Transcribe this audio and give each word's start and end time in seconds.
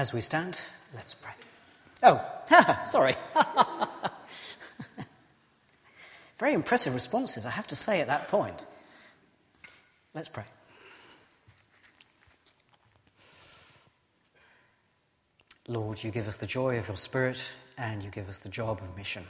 As 0.00 0.12
we 0.14 0.22
stand, 0.22 0.64
let's 0.94 1.12
pray. 1.12 1.34
Oh, 2.02 2.24
sorry. 2.84 3.16
Very 6.38 6.54
impressive 6.54 6.94
responses, 6.94 7.44
I 7.44 7.50
have 7.50 7.66
to 7.66 7.76
say, 7.76 8.00
at 8.00 8.06
that 8.06 8.28
point. 8.28 8.64
Let's 10.14 10.30
pray. 10.30 10.44
Lord, 15.68 16.02
you 16.02 16.10
give 16.10 16.28
us 16.28 16.36
the 16.36 16.46
joy 16.46 16.78
of 16.78 16.88
your 16.88 16.96
Spirit 16.96 17.52
and 17.76 18.02
you 18.02 18.08
give 18.08 18.30
us 18.30 18.38
the 18.38 18.48
job 18.48 18.80
of 18.80 18.96
mission. 18.96 19.24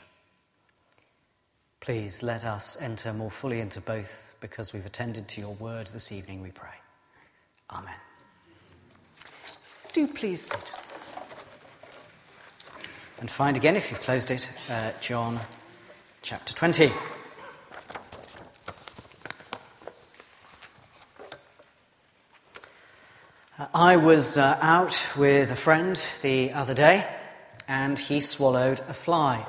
Please 1.80 2.22
let 2.22 2.44
us 2.44 2.80
enter 2.80 3.12
more 3.12 3.32
fully 3.32 3.58
into 3.58 3.80
both 3.80 4.36
because 4.38 4.72
we've 4.72 4.86
attended 4.86 5.26
to 5.30 5.40
your 5.40 5.54
word 5.54 5.88
this 5.88 6.12
evening, 6.12 6.40
we 6.40 6.52
pray. 6.52 6.68
Amen. 7.72 7.96
Do 9.92 10.06
please 10.06 10.42
sit. 10.42 10.72
And 13.18 13.28
find 13.28 13.56
again, 13.56 13.74
if 13.74 13.90
you've 13.90 14.00
closed 14.00 14.30
it, 14.30 14.48
uh, 14.70 14.92
John 15.00 15.40
chapter 16.22 16.54
20. 16.54 16.92
Uh, 23.58 23.66
I 23.74 23.96
was 23.96 24.38
uh, 24.38 24.58
out 24.62 24.96
with 25.18 25.50
a 25.50 25.56
friend 25.56 26.00
the 26.22 26.52
other 26.52 26.72
day, 26.74 27.04
and 27.66 27.98
he 27.98 28.20
swallowed 28.20 28.80
a 28.88 28.94
fly. 28.94 29.44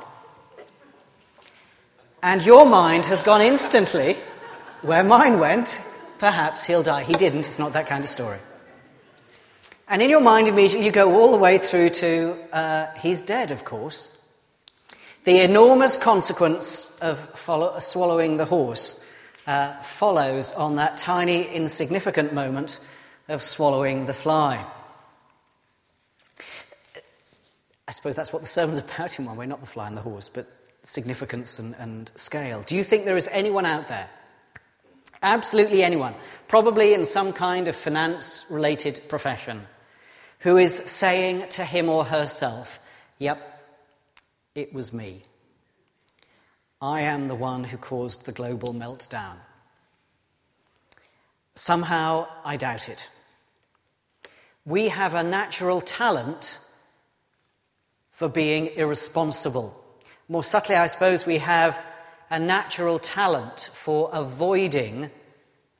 And 2.23 2.43
your 2.43 2.65
mind 2.65 3.05
has 3.05 3.21
gone 3.21 3.41
instantly 3.41 4.17
where 4.81 5.03
mine 5.03 5.39
went. 5.39 5.81
Perhaps 6.17 6.65
he'll 6.65 6.83
die. 6.83 7.03
He 7.03 7.13
didn't, 7.13 7.41
it's 7.41 7.59
not 7.59 7.73
that 7.73 7.85
kind 7.85 8.03
of 8.03 8.09
story. 8.09 8.39
And 9.87 10.01
in 10.01 10.09
your 10.09 10.21
mind, 10.21 10.47
immediately, 10.47 10.85
you 10.85 10.91
go 10.91 11.19
all 11.19 11.31
the 11.31 11.37
way 11.37 11.57
through 11.57 11.89
to 11.89 12.37
uh, 12.53 12.87
he's 12.99 13.21
dead, 13.21 13.51
of 13.51 13.65
course. 13.65 14.17
The 15.23 15.41
enormous 15.41 15.97
consequence 15.97 16.97
of 16.99 17.19
follow, 17.37 17.77
swallowing 17.79 18.37
the 18.37 18.45
horse 18.45 19.05
uh, 19.45 19.73
follows 19.81 20.51
on 20.53 20.77
that 20.77 20.97
tiny, 20.97 21.45
insignificant 21.47 22.33
moment 22.33 22.79
of 23.27 23.43
swallowing 23.43 24.05
the 24.05 24.13
fly. 24.13 24.65
I 27.87 27.91
suppose 27.91 28.15
that's 28.15 28.31
what 28.31 28.41
the 28.41 28.47
sermon's 28.47 28.79
about 28.79 29.19
in 29.19 29.25
one 29.25 29.37
way, 29.37 29.45
not 29.45 29.61
the 29.61 29.67
fly 29.67 29.87
and 29.87 29.97
the 29.97 30.01
horse, 30.01 30.29
but 30.29 30.47
significance 30.83 31.59
and, 31.59 31.75
and 31.77 32.11
scale. 32.15 32.63
Do 32.65 32.75
you 32.75 32.83
think 32.83 33.05
there 33.05 33.17
is 33.17 33.29
anyone 33.31 33.65
out 33.65 33.87
there 33.87 34.09
absolutely 35.23 35.83
anyone, 35.83 36.15
probably 36.47 36.93
in 36.93 37.05
some 37.05 37.33
kind 37.33 37.67
of 37.67 37.75
finance 37.75 38.45
related 38.49 39.01
profession, 39.07 39.61
who 40.41 40.57
is 40.57 40.75
saying 40.75 41.47
to 41.49 41.63
him 41.63 41.87
or 41.87 42.03
herself, 42.03 42.79
Yep, 43.19 43.39
it 44.55 44.73
was 44.73 44.91
me. 44.91 45.21
I 46.81 47.01
am 47.01 47.27
the 47.27 47.35
one 47.35 47.63
who 47.63 47.77
caused 47.77 48.25
the 48.25 48.31
global 48.31 48.73
meltdown. 48.73 49.35
Somehow, 51.53 52.27
I 52.43 52.57
doubt 52.57 52.89
it. 52.89 53.11
We 54.65 54.87
have 54.87 55.13
a 55.13 55.23
natural 55.23 55.79
talent 55.79 56.59
for 58.09 58.27
being 58.27 58.67
irresponsible. 58.75 59.79
More 60.27 60.43
subtly, 60.43 60.75
I 60.75 60.87
suppose, 60.87 61.27
we 61.27 61.37
have 61.37 61.83
a 62.31 62.39
natural 62.39 62.97
talent 62.97 63.69
for 63.73 64.09
avoiding 64.11 65.11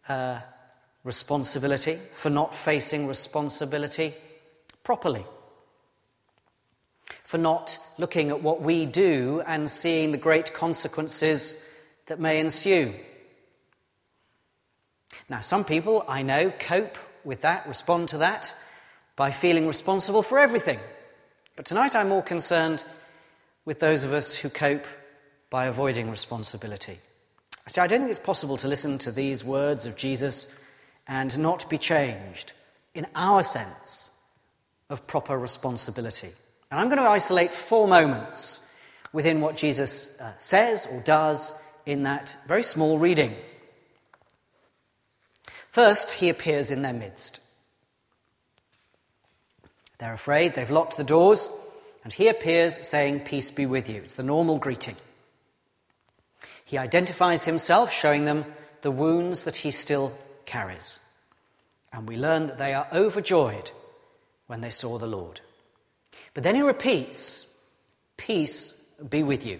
uh, 0.08 0.40
responsibility, 1.04 1.98
for 2.14 2.30
not 2.30 2.54
facing 2.54 3.08
responsibility 3.08 4.14
properly, 4.84 5.26
for 7.24 7.38
not 7.38 7.80
looking 7.98 8.30
at 8.30 8.42
what 8.42 8.62
we 8.62 8.86
do 8.86 9.42
and 9.46 9.70
seeing 9.70 10.12
the 10.12 10.18
great 10.18 10.54
consequences 10.54 11.66
that 12.08 12.20
may 12.20 12.40
ensue. 12.40 12.94
Now, 15.30 15.42
some 15.42 15.64
people 15.64 16.04
I 16.08 16.24
know 16.24 16.52
cope 16.52 16.98
with 17.24 17.42
that, 17.42 17.68
respond 17.68 18.10
to 18.10 18.18
that, 18.20 18.56
by 19.16 19.32
feeling 19.32 19.68
responsible 19.68 20.24
for 20.24 20.40
everything. 20.40 20.80
But 21.56 21.66
tonight 21.66 21.96
I'm 21.96 22.10
more 22.10 22.24
concerned 22.24 22.86
with 23.66 23.80
those 23.80 24.04
of 24.04 24.14
us 24.14 24.36
who 24.36 24.50
cope 24.50 24.86
by 25.50 25.66
avoiding 25.66 26.10
responsibility. 26.10 26.98
See, 27.68 27.80
I 27.80 27.88
don't 27.88 28.00
think 28.00 28.10
it's 28.10 28.20
possible 28.20 28.58
to 28.58 28.68
listen 28.68 28.98
to 29.00 29.12
these 29.12 29.44
words 29.44 29.86
of 29.86 29.96
Jesus 29.96 30.58
and 31.08 31.38
not 31.38 31.70
be 31.70 31.78
changed 31.78 32.54
in 32.96 33.06
our 33.16 33.44
sense 33.44 34.12
of 34.92 35.08
proper 35.08 35.38
responsibility. 35.38 36.30
And 36.70 36.80
I'm 36.80 36.90
going 36.90 37.02
to 37.02 37.10
isolate 37.10 37.52
four 37.52 37.88
moments 37.88 38.68
within 39.14 39.42
what 39.42 39.58
Jesus 39.58 40.20
uh, 40.20 40.32
says 40.38 40.88
or 40.90 41.02
does 41.02 41.54
in 41.86 42.04
that 42.04 42.38
very 42.48 42.64
small 42.64 42.98
reading. 42.98 43.36
First, 45.70 46.12
he 46.14 46.30
appears 46.30 46.72
in 46.72 46.82
their 46.82 46.94
midst. 46.94 47.40
They're 49.98 50.14
afraid, 50.14 50.56
they've 50.56 50.70
locked 50.70 50.98
the 50.98 51.04
doors, 51.04 51.50
and 52.04 52.12
he 52.12 52.28
appears 52.28 52.86
saying, 52.88 53.22
Peace 53.22 53.52
be 53.52 53.66
with 53.66 53.90
you. 53.90 53.98
It's 53.98 54.16
the 54.16 54.24
normal 54.24 54.58
greeting. 54.58 54.96
He 56.66 56.78
identifies 56.78 57.46
himself, 57.46 57.92
showing 57.92 58.26
them 58.26 58.46
the 58.82 58.92
wounds 58.92 59.44
that 59.44 59.58
he 59.58 59.72
still 59.72 60.18
carries. 60.46 61.00
And 61.94 62.08
we 62.08 62.18
learn 62.18 62.48
that 62.48 62.58
they 62.58 62.74
are 62.74 62.88
overjoyed 62.94 63.72
when 64.52 64.60
they 64.60 64.70
saw 64.70 64.98
the 64.98 65.08
Lord. 65.08 65.40
But 66.34 66.44
then 66.44 66.56
he 66.56 66.62
repeats, 66.62 67.48
Peace 68.18 68.74
be 69.10 69.24
with 69.24 69.46
you. 69.46 69.60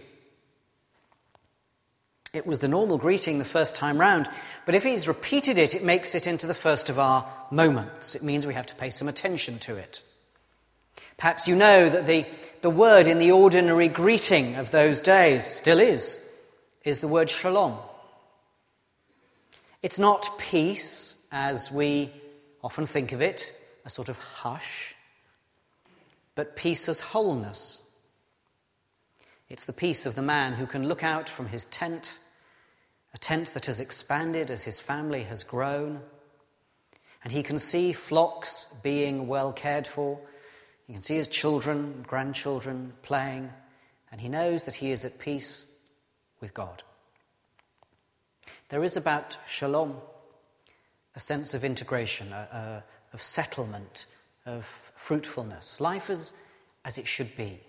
It 2.34 2.46
was 2.46 2.60
the 2.60 2.68
normal 2.68 2.98
greeting 2.98 3.40
the 3.40 3.46
first 3.46 3.78
time 3.78 3.98
round, 3.98 4.30
but 4.66 4.76
if 4.76 4.84
he's 4.84 5.08
repeated 5.08 5.58
it, 5.58 5.76
it 5.76 5.86
makes 5.86 6.14
it 6.14 6.28
into 6.28 6.46
the 6.46 6.54
first 6.54 6.90
of 6.90 7.00
our 7.00 7.26
moments. 7.50 8.16
It 8.16 8.22
means 8.22 8.46
we 8.46 8.54
have 8.54 8.66
to 8.66 8.76
pay 8.76 8.90
some 8.90 9.08
attention 9.08 9.60
to 9.60 9.78
it. 9.78 10.04
Perhaps 11.16 11.48
you 11.48 11.56
know 11.56 11.88
that 11.88 12.06
the, 12.06 12.26
the 12.60 12.70
word 12.70 13.08
in 13.08 13.18
the 13.18 13.32
ordinary 13.32 13.88
greeting 13.88 14.56
of 14.56 14.72
those 14.72 15.00
days 15.00 15.46
still 15.46 15.80
is 15.80 16.20
is 16.84 17.00
the 17.00 17.08
word 17.08 17.30
shalom. 17.30 17.78
It's 19.82 20.00
not 20.00 20.38
peace 20.38 21.16
as 21.32 21.72
we 21.72 22.12
often 22.62 22.86
think 22.86 23.14
of 23.14 23.22
it, 23.22 23.56
a 23.86 23.90
sort 23.90 24.10
of 24.10 24.20
hush, 24.20 24.96
but 26.36 26.56
peace 26.56 26.88
as 26.88 27.00
wholeness. 27.00 27.84
It's 29.50 29.66
the 29.66 29.74
peace 29.74 30.06
of 30.06 30.16
the 30.16 30.22
man 30.22 30.54
who 30.54 30.66
can 30.66 30.88
look 30.88 31.04
out 31.04 31.30
from 31.30 31.48
his 31.48 31.66
tent, 31.66 32.20
a 33.14 33.18
tent 33.18 33.54
that 33.54 33.66
has 33.66 33.80
expanded 33.80 34.50
as 34.50 34.64
his 34.64 34.80
family 34.80 35.24
has 35.24 35.44
grown, 35.44 36.02
and 37.24 37.34
he 37.34 37.44
can 37.44 37.60
see 37.60 37.92
flocks 37.94 38.74
being 38.82 39.28
well 39.28 39.52
cared 39.52 39.88
for. 39.88 40.20
He 40.88 40.94
can 40.94 41.02
see 41.02 41.16
his 41.16 41.28
children, 41.28 42.04
grandchildren 42.08 42.94
playing, 43.02 43.52
and 44.12 44.22
he 44.22 44.30
knows 44.30 44.64
that 44.64 44.76
he 44.76 44.92
is 44.92 45.06
at 45.06 45.20
peace 45.20 45.66
with 46.40 46.54
God. 46.54 46.84
There 48.70 48.84
is 48.84 48.96
about 48.96 49.38
shalom 49.48 49.98
a 51.16 51.20
sense 51.20 51.54
of 51.54 51.66
integration, 51.66 52.32
a, 52.32 52.84
of 53.14 53.22
settlement, 53.22 54.06
of 54.46 54.66
fruitfulness. 54.96 55.82
Life 55.82 56.10
is 56.10 56.34
as 56.84 56.98
it 56.98 57.08
should 57.08 57.36
be. 57.36 57.60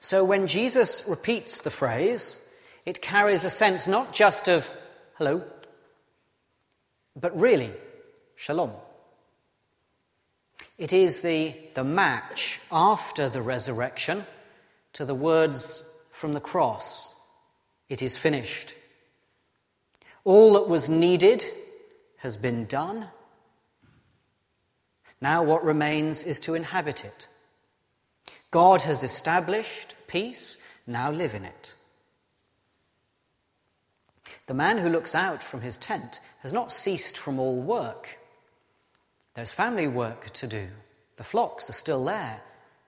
So 0.00 0.24
when 0.24 0.46
Jesus 0.46 1.04
repeats 1.08 1.60
the 1.60 1.70
phrase, 1.70 2.48
it 2.86 3.02
carries 3.02 3.44
a 3.44 3.50
sense 3.50 3.88
not 3.88 4.12
just 4.12 4.48
of 4.48 4.72
hello, 5.14 5.42
but 7.16 7.38
really 7.38 7.72
shalom. 8.36 8.70
It 10.76 10.92
is 10.92 11.22
the, 11.22 11.54
the 11.74 11.82
match 11.82 12.60
after 12.70 13.28
the 13.28 13.42
resurrection 13.42 14.24
to 14.92 15.04
the 15.04 15.14
words 15.14 15.82
from 16.12 16.34
the 16.34 16.40
cross 16.40 17.14
It 17.88 18.02
is 18.02 18.16
finished. 18.16 18.74
All 20.24 20.52
that 20.54 20.68
was 20.68 20.90
needed 20.90 21.44
has 22.18 22.36
been 22.36 22.66
done. 22.66 23.08
Now, 25.20 25.42
what 25.42 25.64
remains 25.64 26.22
is 26.22 26.38
to 26.40 26.54
inhabit 26.54 27.04
it. 27.04 27.28
God 28.50 28.82
has 28.82 29.02
established 29.02 29.94
peace, 30.06 30.58
now 30.86 31.10
live 31.10 31.34
in 31.34 31.44
it. 31.44 31.76
The 34.46 34.54
man 34.54 34.78
who 34.78 34.88
looks 34.88 35.14
out 35.14 35.42
from 35.42 35.60
his 35.60 35.76
tent 35.76 36.20
has 36.40 36.52
not 36.52 36.72
ceased 36.72 37.18
from 37.18 37.38
all 37.38 37.60
work. 37.60 38.18
There's 39.34 39.52
family 39.52 39.86
work 39.86 40.30
to 40.30 40.46
do. 40.46 40.68
The 41.16 41.24
flocks 41.24 41.68
are 41.68 41.74
still 41.74 42.04
there 42.04 42.40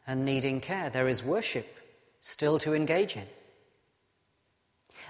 and 0.07 0.25
needing 0.25 0.61
care. 0.61 0.89
There 0.89 1.09
is 1.09 1.23
worship 1.23 1.77
still 2.21 2.59
to 2.61 2.75
engage 2.75 3.17
in. 3.17 3.27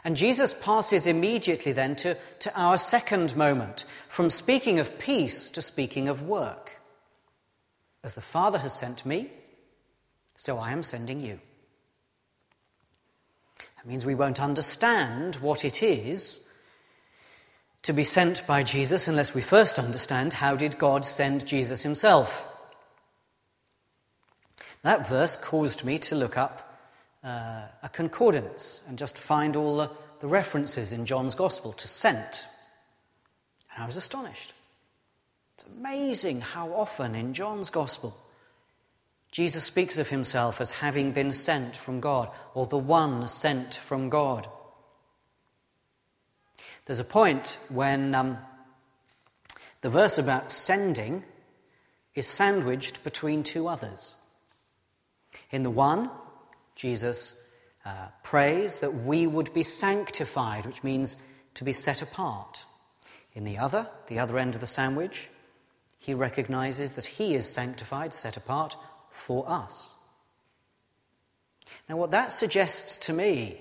And 0.04 0.16
Jesus 0.16 0.54
passes 0.54 1.06
immediately 1.06 1.72
then 1.72 1.94
to, 1.96 2.16
to 2.40 2.60
our 2.60 2.78
second 2.78 3.36
moment, 3.36 3.84
from 4.08 4.30
speaking 4.30 4.78
of 4.78 4.98
peace 4.98 5.50
to 5.50 5.62
speaking 5.62 6.08
of 6.08 6.22
work. 6.22 6.80
As 8.02 8.14
the 8.14 8.22
Father 8.22 8.58
has 8.58 8.72
sent 8.72 9.04
me, 9.04 9.30
so 10.36 10.58
I 10.58 10.72
am 10.72 10.82
sending 10.82 11.20
you. 11.20 11.38
That 13.58 13.86
means 13.86 14.06
we 14.06 14.14
won't 14.14 14.40
understand 14.40 15.36
what 15.36 15.64
it 15.64 15.82
is 15.82 16.50
to 17.82 17.92
be 17.92 18.04
sent 18.04 18.46
by 18.46 18.62
Jesus 18.62 19.08
unless 19.08 19.34
we 19.34 19.42
first 19.42 19.78
understand 19.78 20.34
how 20.34 20.56
did 20.56 20.78
God 20.78 21.04
send 21.04 21.46
Jesus 21.46 21.82
himself. 21.82 22.46
That 24.82 25.06
verse 25.06 25.36
caused 25.36 25.84
me 25.84 25.98
to 25.98 26.14
look 26.14 26.38
up 26.38 26.69
uh, 27.22 27.62
a 27.82 27.88
concordance 27.88 28.82
and 28.88 28.98
just 28.98 29.18
find 29.18 29.56
all 29.56 29.76
the, 29.76 29.90
the 30.20 30.28
references 30.28 30.92
in 30.92 31.06
John's 31.06 31.34
Gospel 31.34 31.72
to 31.72 31.88
sent. 31.88 32.46
And 33.74 33.82
I 33.82 33.86
was 33.86 33.96
astonished. 33.96 34.54
It's 35.54 35.66
amazing 35.76 36.40
how 36.40 36.72
often 36.72 37.14
in 37.14 37.34
John's 37.34 37.70
Gospel 37.70 38.16
Jesus 39.30 39.62
speaks 39.62 39.98
of 39.98 40.08
himself 40.08 40.60
as 40.60 40.72
having 40.72 41.12
been 41.12 41.32
sent 41.32 41.76
from 41.76 42.00
God, 42.00 42.30
or 42.54 42.66
the 42.66 42.76
one 42.76 43.28
sent 43.28 43.74
from 43.74 44.08
God. 44.08 44.48
There's 46.84 46.98
a 46.98 47.04
point 47.04 47.58
when 47.68 48.14
um, 48.14 48.38
the 49.82 49.90
verse 49.90 50.18
about 50.18 50.50
sending 50.50 51.22
is 52.14 52.26
sandwiched 52.26 53.04
between 53.04 53.44
two 53.44 53.68
others. 53.68 54.16
In 55.52 55.62
the 55.62 55.70
one, 55.70 56.10
Jesus 56.80 57.38
uh, 57.84 58.06
prays 58.22 58.78
that 58.78 59.04
we 59.04 59.26
would 59.26 59.52
be 59.52 59.62
sanctified, 59.62 60.64
which 60.64 60.82
means 60.82 61.18
to 61.52 61.62
be 61.62 61.72
set 61.72 62.00
apart. 62.00 62.64
In 63.34 63.44
the 63.44 63.58
other, 63.58 63.86
the 64.06 64.18
other 64.18 64.38
end 64.38 64.54
of 64.54 64.62
the 64.62 64.66
sandwich, 64.66 65.28
he 65.98 66.14
recognizes 66.14 66.94
that 66.94 67.04
he 67.04 67.34
is 67.34 67.46
sanctified, 67.46 68.14
set 68.14 68.38
apart 68.38 68.78
for 69.10 69.44
us. 69.46 69.94
Now, 71.86 71.98
what 71.98 72.12
that 72.12 72.32
suggests 72.32 72.96
to 73.06 73.12
me, 73.12 73.60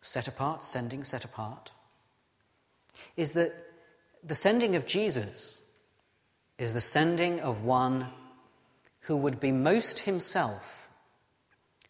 set 0.00 0.26
apart, 0.26 0.62
sending, 0.62 1.04
set 1.04 1.26
apart, 1.26 1.72
is 3.18 3.34
that 3.34 3.52
the 4.22 4.34
sending 4.34 4.76
of 4.76 4.86
Jesus 4.86 5.60
is 6.56 6.72
the 6.72 6.80
sending 6.80 7.40
of 7.40 7.64
one 7.64 8.06
who 9.00 9.16
would 9.18 9.40
be 9.40 9.52
most 9.52 9.98
himself 9.98 10.83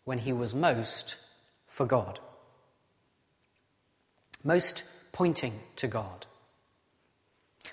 when 0.04 0.18
he 0.18 0.32
was 0.32 0.54
most 0.54 1.18
for 1.66 1.86
God, 1.86 2.20
most 4.42 4.84
pointing 5.12 5.54
to 5.76 5.86
God, 5.86 6.26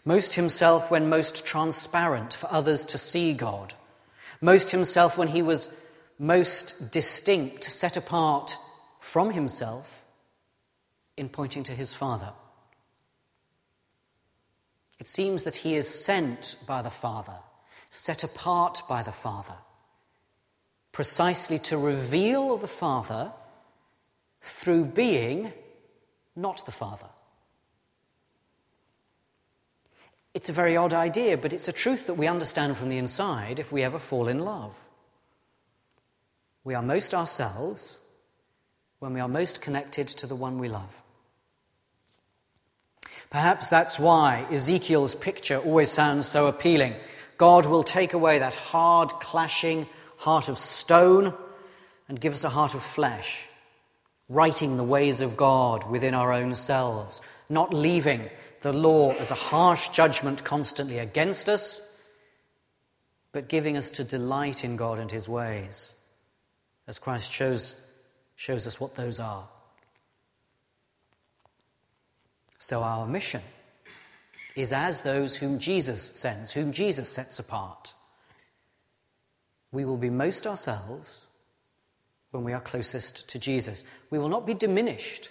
most 0.06 0.34
himself 0.34 0.90
when 0.90 1.10
most 1.10 1.46
transparent 1.46 2.34
for 2.34 2.52
others 2.52 2.86
to 2.86 2.98
see 2.98 3.34
God. 3.34 3.74
Most 4.42 4.72
himself 4.72 5.20
when 5.20 5.28
he 5.28 5.44
was 5.44 5.72
most 6.18 6.92
distinct, 6.92 7.64
set 7.64 7.96
apart 7.96 8.58
from 9.00 9.32
himself 9.32 10.04
in 11.16 11.30
pointing 11.30 11.64
to 11.64 11.74
his 11.74 11.94
Father. 11.94 12.32
It 15.00 15.08
seems 15.08 15.44
that 15.44 15.58
he 15.58 15.76
is 15.76 15.88
sent 15.88 16.56
by 16.66 16.82
the 16.82 16.90
Father, 16.90 17.38
set 17.90 18.24
apart 18.24 18.82
by 18.90 19.04
the 19.04 19.12
Father, 19.12 19.56
precisely 20.92 21.60
to 21.60 21.78
reveal 21.78 22.58
the 22.58 22.68
Father 22.68 23.32
through 24.42 24.86
being 24.86 25.54
not 26.36 26.66
the 26.66 26.72
Father. 26.72 27.08
It's 30.34 30.50
a 30.50 30.54
very 30.54 30.78
odd 30.78 30.94
idea, 30.94 31.38
but 31.38 31.54
it's 31.54 31.68
a 31.68 31.74
truth 31.74 32.08
that 32.08 32.14
we 32.14 32.28
understand 32.28 32.78
from 32.78 32.90
the 32.90 32.98
inside 32.98 33.60
if 33.60 33.72
we 33.72 33.84
ever 33.84 34.00
fall 34.00 34.28
in 34.28 34.40
love. 34.40 34.88
We 36.64 36.74
are 36.74 36.82
most 36.82 37.14
ourselves 37.14 38.02
when 39.00 39.14
we 39.14 39.20
are 39.20 39.28
most 39.28 39.62
connected 39.62 40.08
to 40.08 40.28
the 40.28 40.36
one 40.36 40.60
we 40.60 40.70
love. 40.70 41.02
Perhaps 43.30 43.70
that's 43.70 44.00
why 44.00 44.46
Ezekiel's 44.52 45.16
picture 45.16 45.58
always 45.58 45.90
sounds 45.90 46.28
so 46.28 46.48
appealing. 46.48 46.96
God 47.38 47.66
will 47.66 47.84
take 47.84 48.14
away 48.14 48.40
that 48.40 48.54
hard, 48.54 49.10
clashing 49.10 49.88
heart 50.22 50.50
of 50.50 50.60
stone 50.60 51.34
and 52.08 52.22
give 52.22 52.32
us 52.32 52.44
a 52.44 52.50
heart 52.50 52.76
of 52.76 52.84
flesh, 52.84 53.48
writing 54.30 54.78
the 54.78 54.84
ways 54.84 55.20
of 55.20 55.36
God 55.36 55.90
within 55.90 56.14
our 56.14 56.32
own 56.32 56.54
selves, 56.54 57.24
not 57.50 57.74
leaving 57.74 58.30
the 58.62 58.72
law 58.72 59.14
as 59.14 59.32
a 59.32 59.36
harsh 59.36 59.90
judgment 59.90 60.44
constantly 60.44 61.00
against 61.00 61.50
us, 61.50 61.98
but 63.32 63.50
giving 63.50 63.76
us 63.76 63.90
to 63.90 64.04
delight 64.04 64.64
in 64.64 64.76
God 64.76 65.00
and 65.00 65.12
His 65.12 65.28
ways, 65.28 65.96
as 66.88 67.00
Christ 67.00 67.32
shows, 67.32 67.84
shows 68.36 68.68
us 68.68 68.80
what 68.80 68.94
those 68.94 69.20
are. 69.20 69.48
So, 72.60 72.84
our 72.84 73.08
mission 73.08 73.42
is 74.56 74.72
as 74.72 75.02
those 75.02 75.36
whom 75.36 75.58
Jesus 75.58 76.12
sends, 76.14 76.52
whom 76.52 76.72
Jesus 76.72 77.10
sets 77.10 77.40
apart. 77.40 77.96
We 79.72 79.86
will 79.86 79.98
be 79.98 80.10
most 80.10 80.46
ourselves 80.46 81.30
when 82.32 82.44
we 82.44 82.54
are 82.54 82.62
closest 82.62 83.30
to 83.30 83.40
Jesus. 83.40 83.84
We 84.10 84.20
will 84.20 84.30
not 84.30 84.46
be 84.46 84.54
diminished 84.54 85.30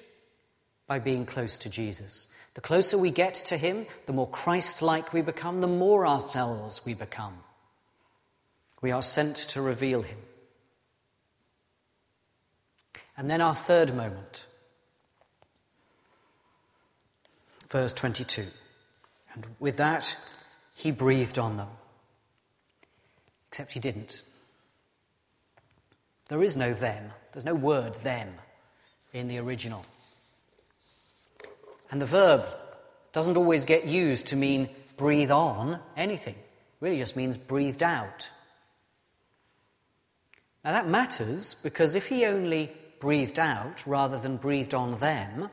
by 0.87 0.98
being 0.98 1.26
close 1.26 1.58
to 1.58 1.70
Jesus. 1.70 2.28
The 2.54 2.60
closer 2.60 2.98
we 2.98 3.10
get 3.10 3.34
to 3.34 3.56
Him, 3.56 3.87
the 4.06 4.12
more 4.12 4.28
Christ 4.28 4.82
like 4.82 5.12
we 5.12 5.22
become, 5.22 5.60
the 5.60 5.69
more 5.69 6.06
ourselves 6.06 6.84
we 6.84 6.94
become. 6.94 7.34
We 8.82 8.90
are 8.90 9.02
sent 9.02 9.37
to 9.37 9.62
reveal 9.62 10.02
Him. 10.02 10.19
And 13.16 13.28
then 13.28 13.40
our 13.40 13.54
third 13.54 13.94
moment. 13.94 14.46
Verse 17.69 17.94
22. 17.94 18.46
And 19.34 19.46
with 19.60 19.76
that, 19.76 20.16
he 20.75 20.90
breathed 20.90 21.38
on 21.38 21.56
them. 21.56 21.69
Except 23.48 23.72
he 23.72 23.81
didn't. 23.81 24.22
There 26.31 26.44
is 26.44 26.56
no 26.56 26.73
them. 26.73 27.11
There's 27.32 27.44
no 27.44 27.56
word 27.56 27.97
them 27.97 28.29
in 29.12 29.27
the 29.27 29.38
original. 29.38 29.85
And 31.91 32.00
the 32.00 32.06
verb 32.06 32.47
doesn't 33.12 33.37
always 33.37 33.65
get 33.65 33.85
used 33.85 34.29
to 34.29 34.37
mean 34.37 34.69
breathe 34.97 35.32
on 35.32 35.81
anything, 35.97 36.35
it 36.35 36.44
really 36.81 36.99
just 36.99 37.17
means 37.17 37.37
breathed 37.37 37.82
out. 37.82 38.31
Now 40.65 40.72
that 40.72 40.87
matters 40.87 41.55
because 41.55 41.96
if 41.96 42.06
he 42.06 42.25
only 42.27 42.70
breathed 43.01 43.41
out 43.41 43.84
rather 43.84 44.19
than 44.19 44.37
breathed 44.37 44.75
on 44.75 44.99
them, 44.99 45.51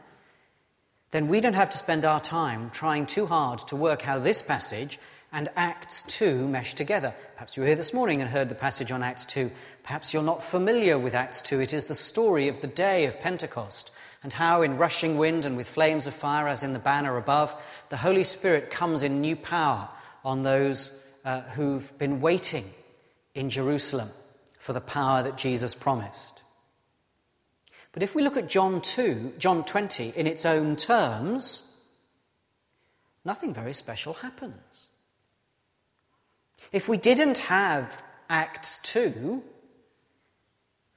then 1.10 1.27
we 1.27 1.41
don't 1.41 1.55
have 1.55 1.72
to 1.72 1.77
spend 1.77 2.05
our 2.05 2.19
time 2.19 2.69
trying 2.69 3.07
too 3.07 3.25
hard 3.25 3.60
to 3.60 3.75
work 3.75 4.03
how 4.03 4.19
this 4.19 4.43
passage 4.43 5.00
and 5.38 5.50
Acts 5.56 6.01
2 6.01 6.48
mesh 6.48 6.74
together. 6.74 7.13
Perhaps 7.36 7.56
you 7.56 7.62
were 7.62 7.67
here 7.67 7.75
this 7.75 7.94
morning 7.94 8.22
and 8.22 8.29
heard 8.29 8.50
the 8.50 8.56
passage 8.56 8.91
on 8.91 9.03
Acts 9.03 9.24
2. 9.27 9.51
Perhaps 9.84 10.12
you're 10.12 10.24
not 10.24 10.44
familiar 10.44 10.98
with 10.98 11.13
Acts 11.13 11.41
2. 11.41 11.60
It 11.60 11.74
is 11.74 11.86
the 11.86 11.94
story 11.94 12.48
of 12.48 12.60
the 12.62 12.65
day 12.67 13.06
of 13.06 13.20
Pentecost 13.20 13.91
and 14.24 14.34
how, 14.34 14.63
in 14.63 14.79
rushing 14.79 15.15
wind 15.15 15.46
and 15.46 15.56
with 15.56 15.70
flames 15.70 16.08
of 16.08 16.15
fire, 16.15 16.48
as 16.48 16.63
in 16.63 16.74
the 16.74 16.79
banner 16.79 17.17
above, 17.17 17.56
the 17.89 17.98
Holy 17.98 18.24
Spirit 18.24 18.72
comes 18.72 19.03
in 19.03 19.22
new 19.22 19.36
power 19.36 19.88
on 20.25 20.41
those 20.41 21.00
uh, 21.24 21.41
who've 21.41 21.96
been 22.00 22.20
waiting 22.20 22.65
in 23.36 23.51
Jerusalem 23.51 24.10
for 24.58 24.74
the 24.74 24.82
power 24.82 25.22
that 25.22 25.38
Jesus 25.38 25.75
promised. 25.75 26.41
But 27.91 28.01
if 28.01 28.15
we 28.15 28.24
look 28.24 28.38
at 28.38 28.50
John 28.50 28.82
2, 28.82 29.34
John 29.38 29.63
20 29.63 30.13
in 30.15 30.25
its 30.25 30.48
own 30.48 30.75
terms, 30.75 31.79
nothing 33.24 33.53
very 33.53 33.74
special 33.74 34.13
happens. 34.13 34.89
If 36.71 36.89
we 36.89 36.97
didn't 36.97 37.37
have 37.39 38.01
Acts 38.29 38.79
2, 38.79 39.43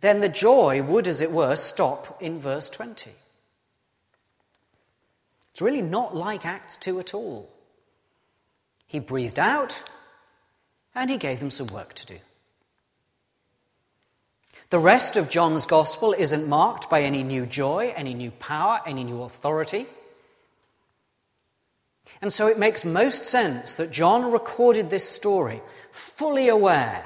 then 0.01 0.21
the 0.21 0.29
joy 0.29 0.83
would, 0.83 1.07
as 1.07 1.21
it 1.21 1.31
were, 1.31 1.57
stop 1.57 2.21
in 2.23 2.39
verse 2.39 2.71
20. 2.71 3.11
It's 5.53 5.63
really 5.63 5.83
not 5.83 6.17
like 6.17 6.47
Acts 6.47 6.77
2 6.79 7.01
at 7.01 7.15
all. 7.15 7.51
He 8.87 8.99
breathed 8.99 9.39
out 9.39 9.83
and 10.95 11.11
he 11.11 11.19
gave 11.19 11.41
them 11.41 11.51
some 11.51 11.69
work 11.69 11.95
to 11.95 12.07
do. 12.07 12.19
The 14.71 14.79
rest 14.79 15.17
of 15.17 15.29
John's 15.29 15.67
gospel 15.67 16.13
isn't 16.17 16.49
marked 16.49 16.89
by 16.89 17.03
any 17.03 17.23
new 17.23 17.45
joy, 17.45 17.93
any 17.97 18.15
new 18.15 18.31
power, 18.31 18.81
any 18.87 19.05
new 19.05 19.23
authority. 19.23 19.87
And 22.23 22.33
so 22.33 22.47
it 22.47 22.59
makes 22.59 22.85
most 22.85 23.25
sense 23.25 23.75
that 23.75 23.91
John 23.91 24.31
recorded 24.31 24.91
this 24.91 25.09
story 25.09 25.63
fully 25.91 26.49
aware 26.49 27.05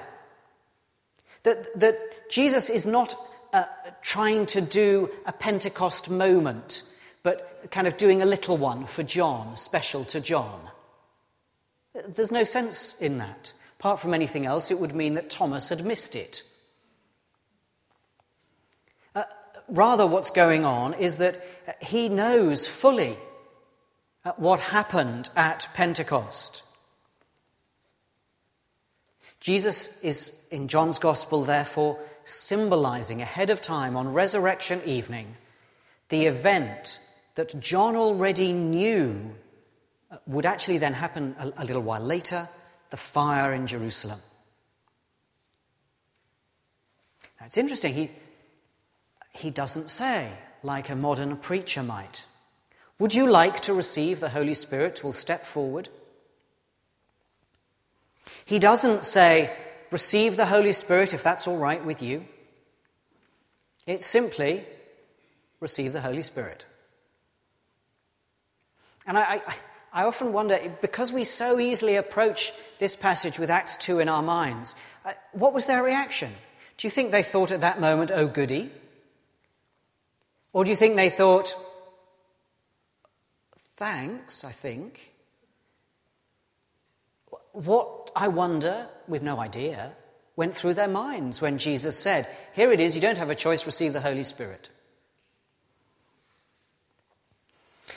that, 1.45 1.79
that 1.79 2.29
Jesus 2.29 2.69
is 2.71 2.87
not 2.87 3.15
uh, 3.53 3.65
trying 4.03 4.47
to 4.47 4.61
do 4.61 5.11
a 5.27 5.33
Pentecost 5.33 6.11
moment, 6.11 6.83
but 7.23 7.71
kind 7.71 7.87
of 7.87 7.97
doing 7.97 8.23
a 8.23 8.27
little 8.27 8.57
one 8.57 8.87
for 8.87 9.03
John, 9.03 9.57
special 9.57 10.05
to 10.07 10.21
John. 10.21 10.61
There's 12.09 12.33
no 12.33 12.45
sense 12.45 12.97
in 13.01 13.19
that. 13.19 13.55
Apart 13.79 14.01
from 14.01 14.15
anything 14.15 14.47
else, 14.47 14.71
it 14.71 14.81
would 14.81 14.95
mean 14.95 15.15
that 15.15 15.31
Thomas 15.31 15.69
had 15.69 15.85
missed 15.85 16.17
it. 16.17 16.43
Uh, 19.15 19.25
rather, 19.69 20.07
what's 20.07 20.31
going 20.31 20.65
on 20.65 20.95
is 20.95 21.19
that 21.19 21.41
he 21.81 22.09
knows 22.09 22.67
fully 22.67 23.17
what 24.37 24.61
happened 24.61 25.31
at 25.37 25.69
Pentecost. 25.75 26.65
Jesus 29.41 30.03
is, 30.03 30.47
in 30.51 30.69
John's 30.69 30.99
Gospel, 30.99 31.45
therefore, 31.45 31.99
symbolizing 32.25 33.21
ahead 33.21 33.51
of 33.51 33.61
time 33.61 33.97
on 33.97 34.15
resurrection 34.15 34.81
evening 34.87 35.37
the 36.09 36.27
event 36.27 37.01
that 37.35 37.55
John 37.61 37.97
already 37.97 38.53
knew 38.53 39.35
would 40.27 40.47
actually 40.47 40.79
then 40.79 40.95
happen 40.95 41.35
a, 41.39 41.53
a 41.59 41.65
little 41.65 41.83
while 41.83 42.01
later 42.01 42.49
the 42.91 42.97
fire 42.97 43.53
in 43.53 43.67
Jerusalem. 43.67 44.21
Now, 47.41 47.47
it's 47.47 47.59
interesting, 47.59 47.95
he, 47.95 48.11
he 49.33 49.51
doesn't 49.51 49.91
say, 49.91 50.31
like 50.63 50.89
a 50.89 50.95
modern 50.95 51.37
preacher 51.37 51.83
might, 51.83 52.25
Would 52.99 53.15
you 53.15 53.29
like 53.29 53.61
to 53.61 53.75
receive 53.75 54.21
the 54.21 54.29
Holy 54.29 54.55
Spirit? 54.55 55.03
Will 55.03 55.13
step 55.13 55.47
forward. 55.47 55.89
He 58.45 58.59
doesn't 58.59 59.05
say, 59.05 59.55
Receive 59.91 60.37
the 60.37 60.47
Holy 60.47 60.73
Spirit 60.73 61.15
if 61.15 61.23
that's 61.23 61.47
all 61.47 61.57
right 61.57 61.85
with 61.85 62.03
you. 62.03 62.25
It's 63.87 64.07
simply, 64.07 64.65
Receive 65.61 65.93
the 65.93 66.01
Holy 66.01 66.23
Spirit. 66.23 66.67
And 69.07 69.19
I, 69.19 69.23
I, 69.23 69.43
I, 69.93 70.05
often 70.05 70.33
wonder, 70.33 70.59
because 70.81 71.13
we 71.13 71.25
so 71.25 71.61
easily 71.61 71.97
approach 71.97 72.53
this 72.79 72.97
passage 72.97 73.39
with 73.39 73.51
Acts 73.51 73.77
2 73.77 74.01
in 74.01 74.09
our 74.09 74.23
minds, 74.23 74.75
uh, 75.05 75.13
what 75.33 75.53
was 75.53 75.67
their 75.67 75.83
reaction? 75.83 76.31
Do 76.77 76.87
you 76.87 76.91
think 76.91 77.11
they 77.11 77.23
thought 77.23 77.53
at 77.53 77.61
that 77.61 77.81
moment, 77.81 78.11
oh, 78.13 78.27
goody? 78.27 78.73
Or 80.53 80.65
do 80.65 80.71
you 80.71 80.77
think 80.77 80.97
they 80.97 81.11
thought, 81.11 81.55
thanks, 83.77 84.45
I 84.45 84.51
think? 84.51 85.13
What, 87.53 88.11
I 88.17 88.29
wonder, 88.29 88.89
with 89.07 89.23
no 89.23 89.39
idea, 89.39 89.93
went 90.37 90.55
through 90.55 90.75
their 90.75 90.89
minds 90.89 91.41
when 91.41 91.59
Jesus 91.59 91.99
said, 91.99 92.27
Here 92.53 92.73
it 92.73 92.81
is, 92.81 92.95
you 92.95 93.01
don't 93.01 93.19
have 93.19 93.31
a 93.31 93.35
choice, 93.35 93.67
receive 93.67 93.93
the 93.93 94.01
Holy 94.01 94.25
Spirit. 94.25 94.71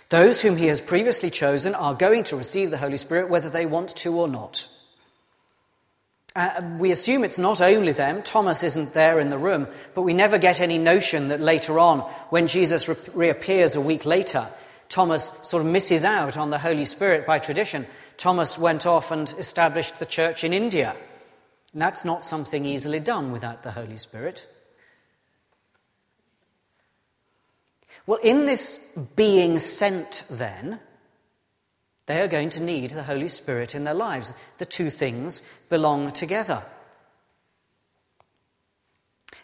Those 0.09 0.41
whom 0.41 0.55
he 0.55 0.67
has 0.67 0.79
previously 0.79 1.29
chosen 1.29 1.75
are 1.75 1.93
going 1.93 2.23
to 2.25 2.37
receive 2.37 2.71
the 2.71 2.77
Holy 2.77 2.97
Spirit 2.97 3.29
whether 3.29 3.49
they 3.49 3.65
want 3.65 3.89
to 3.97 4.17
or 4.17 4.27
not. 4.27 4.67
Uh, 6.35 6.61
we 6.77 6.91
assume 6.91 7.23
it's 7.23 7.39
not 7.39 7.61
only 7.61 7.91
them. 7.91 8.21
Thomas 8.21 8.61
isn't 8.61 8.93
there 8.93 9.19
in 9.19 9.29
the 9.29 9.39
room, 9.39 9.67
but 9.95 10.03
we 10.03 10.13
never 10.13 10.37
get 10.37 10.61
any 10.61 10.77
notion 10.77 11.29
that 11.29 11.41
later 11.41 11.79
on, 11.79 12.01
when 12.29 12.47
Jesus 12.47 12.87
re- 12.87 12.95
reappears 13.13 13.75
a 13.75 13.81
week 13.81 14.05
later, 14.05 14.47
Thomas 14.89 15.31
sort 15.43 15.65
of 15.65 15.71
misses 15.71 16.05
out 16.05 16.37
on 16.37 16.49
the 16.49 16.59
Holy 16.59 16.85
Spirit 16.85 17.25
by 17.25 17.39
tradition. 17.39 17.85
Thomas 18.17 18.57
went 18.57 18.85
off 18.85 19.11
and 19.11 19.33
established 19.37 19.99
the 19.99 20.05
church 20.05 20.43
in 20.43 20.53
India. 20.53 20.95
And 21.73 21.81
that's 21.81 22.05
not 22.05 22.23
something 22.23 22.65
easily 22.65 22.99
done 22.99 23.31
without 23.31 23.63
the 23.63 23.71
Holy 23.71 23.97
Spirit. 23.97 24.47
Well, 28.05 28.19
in 28.23 28.45
this 28.45 28.97
being 29.15 29.59
sent, 29.59 30.23
then, 30.29 30.79
they 32.05 32.21
are 32.21 32.29
going 32.29 32.49
to 32.51 32.63
need 32.63 32.91
the 32.91 33.03
Holy 33.03 33.27
Spirit 33.27 33.75
in 33.75 33.83
their 33.83 33.93
lives. 33.93 34.33
The 34.59 34.65
two 34.65 34.89
things 34.89 35.41
belong 35.69 36.11
together. 36.11 36.63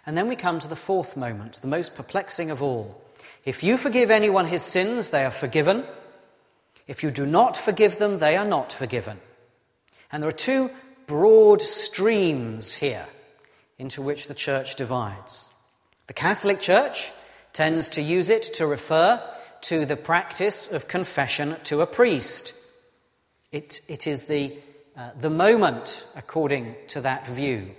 And 0.06 0.18
then 0.18 0.30
we 0.30 0.38
come 0.38 0.60
to 0.60 0.68
the 0.68 0.76
fourth 0.76 1.18
moment, 1.18 1.62
the 1.62 1.68
most 1.68 1.94
perplexing 1.94 2.52
of 2.52 2.64
all. 2.64 3.02
If 3.46 3.64
you 3.64 3.78
forgive 3.78 4.10
anyone 4.10 4.48
his 4.48 4.62
sins, 4.62 5.10
they 5.10 5.26
are 5.26 5.32
forgiven. 5.32 5.86
If 6.88 7.04
you 7.04 7.12
do 7.12 7.26
not 7.26 7.58
forgive 7.58 7.98
them, 7.98 8.20
they 8.20 8.38
are 8.38 8.46
not 8.46 8.72
forgiven. 8.72 9.20
And 10.12 10.22
there 10.22 10.30
are 10.30 10.34
two 10.34 10.70
broad 11.08 11.62
streams 11.62 12.74
here 12.74 13.06
into 13.78 14.02
which 14.02 14.28
the 14.28 14.34
church 14.34 14.76
divides. 14.76 15.50
The 16.08 16.14
Catholic 16.14 16.60
Church 16.60 17.12
tends 17.52 17.90
to 17.90 18.02
use 18.02 18.30
it 18.30 18.44
to 18.56 18.68
refer 18.68 19.22
to 19.62 19.86
the 19.86 19.96
practice 19.96 20.72
of 20.72 20.88
confession 20.88 21.56
to 21.66 21.82
a 21.82 21.88
priest. 21.88 22.54
It, 23.52 23.82
it 23.88 24.08
is 24.08 24.26
the, 24.26 24.58
uh, 24.98 25.12
the 25.20 25.30
moment, 25.30 26.08
according 26.16 26.76
to 26.88 27.02
that 27.02 27.28
view, 27.28 27.72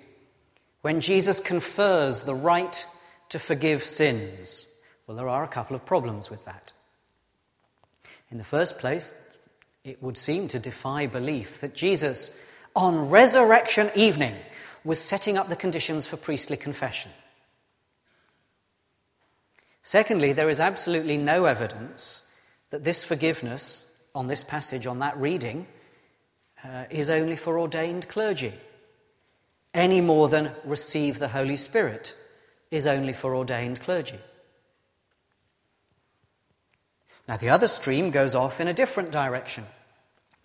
when 0.82 1.00
Jesus 1.00 1.40
confers 1.40 2.22
the 2.22 2.34
right 2.34 2.86
to 3.30 3.38
forgive 3.38 3.84
sins. 3.84 4.66
Well, 5.06 5.16
there 5.16 5.28
are 5.28 5.44
a 5.44 5.48
couple 5.48 5.76
of 5.76 5.84
problems 5.84 6.30
with 6.30 6.44
that. 6.44 6.72
In 8.30 8.38
the 8.38 8.44
first 8.44 8.78
place, 8.78 9.12
it 9.84 10.02
would 10.02 10.16
seem 10.16 10.48
to 10.48 10.58
defy 10.58 11.06
belief 11.06 11.60
that 11.60 11.74
Jesus, 11.74 12.36
on 12.74 13.10
resurrection 13.10 13.90
evening, 13.94 14.34
was 14.82 14.98
setting 14.98 15.36
up 15.36 15.48
the 15.48 15.56
conditions 15.56 16.06
for 16.06 16.16
priestly 16.16 16.56
confession. 16.56 17.12
Secondly, 19.82 20.32
there 20.32 20.48
is 20.48 20.60
absolutely 20.60 21.18
no 21.18 21.44
evidence 21.44 22.26
that 22.70 22.84
this 22.84 23.04
forgiveness 23.04 23.90
on 24.14 24.26
this 24.28 24.44
passage, 24.44 24.86
on 24.86 25.00
that 25.00 25.16
reading, 25.18 25.66
uh, 26.62 26.84
is 26.88 27.10
only 27.10 27.36
for 27.36 27.58
ordained 27.58 28.08
clergy, 28.08 28.52
any 29.74 30.00
more 30.00 30.28
than 30.28 30.52
receive 30.64 31.18
the 31.18 31.28
Holy 31.28 31.56
Spirit 31.56 32.16
is 32.70 32.86
only 32.86 33.12
for 33.12 33.34
ordained 33.34 33.80
clergy. 33.80 34.18
Now, 37.26 37.36
the 37.36 37.48
other 37.48 37.68
stream 37.68 38.10
goes 38.10 38.34
off 38.34 38.60
in 38.60 38.68
a 38.68 38.74
different 38.74 39.10
direction. 39.10 39.64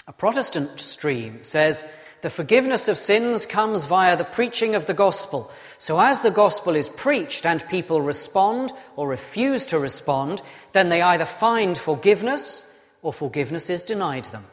A 0.07 0.13
Protestant 0.13 0.79
stream 0.79 1.43
says 1.43 1.85
the 2.21 2.29
forgiveness 2.29 2.87
of 2.87 2.97
sins 2.97 3.45
comes 3.45 3.85
via 3.85 4.17
the 4.17 4.23
preaching 4.23 4.75
of 4.75 4.85
the 4.85 4.93
gospel. 4.93 5.51
So, 5.77 5.99
as 5.99 6.21
the 6.21 6.31
gospel 6.31 6.75
is 6.75 6.89
preached 6.89 7.45
and 7.45 7.67
people 7.67 8.01
respond 8.01 8.71
or 8.95 9.07
refuse 9.07 9.65
to 9.67 9.79
respond, 9.79 10.41
then 10.71 10.89
they 10.89 11.01
either 11.01 11.25
find 11.25 11.77
forgiveness 11.77 12.65
or 13.01 13.13
forgiveness 13.13 13.69
is 13.69 13.83
denied 13.83 14.25
them. 14.25 14.45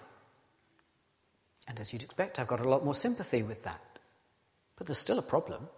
And 1.68 1.80
as 1.80 1.92
you'd 1.92 2.02
expect, 2.02 2.38
I've 2.38 2.46
got 2.46 2.60
a 2.60 2.68
lot 2.68 2.84
more 2.84 2.94
sympathy 2.94 3.42
with 3.42 3.62
that. 3.64 3.80
But 4.76 4.86
there's 4.86 4.98
still 4.98 5.18
a 5.18 5.22
problem. 5.22 5.68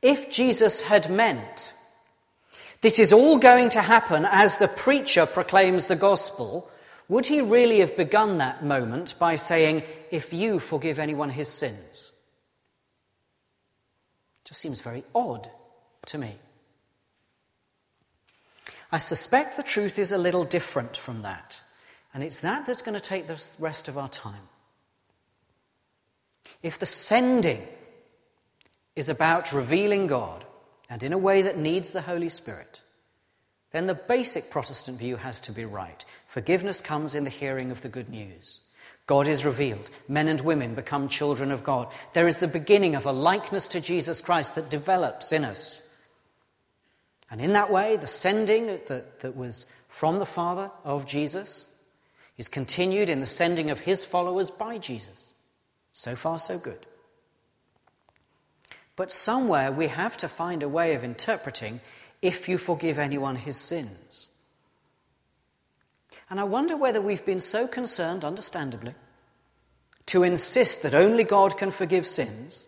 If 0.00 0.30
Jesus 0.30 0.80
had 0.80 1.10
meant 1.10 1.74
this 2.82 2.98
is 2.98 3.12
all 3.12 3.38
going 3.38 3.70
to 3.70 3.80
happen 3.80 4.26
as 4.30 4.58
the 4.58 4.68
preacher 4.68 5.24
proclaims 5.24 5.86
the 5.86 5.96
gospel, 5.96 6.68
would 7.08 7.26
he 7.26 7.40
really 7.40 7.78
have 7.78 7.96
begun 7.96 8.38
that 8.38 8.64
moment 8.64 9.14
by 9.18 9.36
saying, 9.36 9.84
If 10.10 10.32
you 10.32 10.58
forgive 10.58 10.98
anyone 10.98 11.30
his 11.30 11.48
sins? 11.48 12.12
It 14.42 14.48
just 14.48 14.60
seems 14.60 14.80
very 14.80 15.04
odd 15.14 15.48
to 16.06 16.18
me. 16.18 16.34
I 18.90 18.98
suspect 18.98 19.56
the 19.56 19.62
truth 19.62 19.98
is 19.98 20.10
a 20.12 20.18
little 20.18 20.44
different 20.44 20.96
from 20.96 21.20
that, 21.20 21.62
and 22.12 22.22
it's 22.22 22.40
that 22.40 22.66
that's 22.66 22.82
going 22.82 22.94
to 22.94 23.00
take 23.00 23.28
the 23.28 23.42
rest 23.60 23.88
of 23.88 23.96
our 23.96 24.08
time. 24.08 24.48
If 26.62 26.78
the 26.78 26.86
sending 26.86 27.62
is 28.96 29.08
about 29.08 29.52
revealing 29.52 30.08
God, 30.08 30.44
and 30.92 31.02
in 31.02 31.14
a 31.14 31.18
way 31.18 31.40
that 31.40 31.56
needs 31.56 31.92
the 31.92 32.02
Holy 32.02 32.28
Spirit, 32.28 32.82
then 33.70 33.86
the 33.86 33.94
basic 33.94 34.50
Protestant 34.50 34.98
view 34.98 35.16
has 35.16 35.40
to 35.40 35.50
be 35.50 35.64
right. 35.64 36.04
Forgiveness 36.26 36.82
comes 36.82 37.14
in 37.14 37.24
the 37.24 37.30
hearing 37.30 37.70
of 37.70 37.80
the 37.80 37.88
good 37.88 38.10
news. 38.10 38.60
God 39.06 39.26
is 39.26 39.46
revealed. 39.46 39.88
Men 40.06 40.28
and 40.28 40.38
women 40.42 40.74
become 40.74 41.08
children 41.08 41.50
of 41.50 41.64
God. 41.64 41.88
There 42.12 42.26
is 42.26 42.40
the 42.40 42.46
beginning 42.46 42.94
of 42.94 43.06
a 43.06 43.10
likeness 43.10 43.68
to 43.68 43.80
Jesus 43.80 44.20
Christ 44.20 44.56
that 44.56 44.68
develops 44.68 45.32
in 45.32 45.46
us. 45.46 45.80
And 47.30 47.40
in 47.40 47.54
that 47.54 47.72
way, 47.72 47.96
the 47.96 48.06
sending 48.06 48.66
that, 48.66 49.20
that 49.20 49.34
was 49.34 49.64
from 49.88 50.18
the 50.18 50.26
Father 50.26 50.70
of 50.84 51.06
Jesus 51.06 51.74
is 52.36 52.48
continued 52.48 53.08
in 53.08 53.20
the 53.20 53.24
sending 53.24 53.70
of 53.70 53.80
his 53.80 54.04
followers 54.04 54.50
by 54.50 54.76
Jesus. 54.76 55.32
So 55.94 56.16
far, 56.16 56.38
so 56.38 56.58
good. 56.58 56.84
But 58.96 59.10
somewhere 59.10 59.72
we 59.72 59.88
have 59.88 60.16
to 60.18 60.28
find 60.28 60.62
a 60.62 60.68
way 60.68 60.94
of 60.94 61.04
interpreting 61.04 61.80
if 62.20 62.48
you 62.48 62.58
forgive 62.58 62.98
anyone 62.98 63.36
his 63.36 63.56
sins. 63.56 64.30
And 66.30 66.38
I 66.38 66.44
wonder 66.44 66.76
whether 66.76 67.00
we've 67.00 67.24
been 67.24 67.40
so 67.40 67.66
concerned, 67.66 68.24
understandably, 68.24 68.94
to 70.06 70.22
insist 70.22 70.82
that 70.82 70.94
only 70.94 71.24
God 71.24 71.56
can 71.56 71.70
forgive 71.70 72.06
sins, 72.06 72.66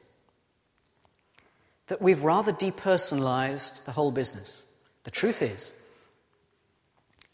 that 1.86 2.02
we've 2.02 2.24
rather 2.24 2.52
depersonalized 2.52 3.84
the 3.84 3.92
whole 3.92 4.10
business. 4.10 4.64
The 5.04 5.10
truth 5.10 5.42
is, 5.42 5.72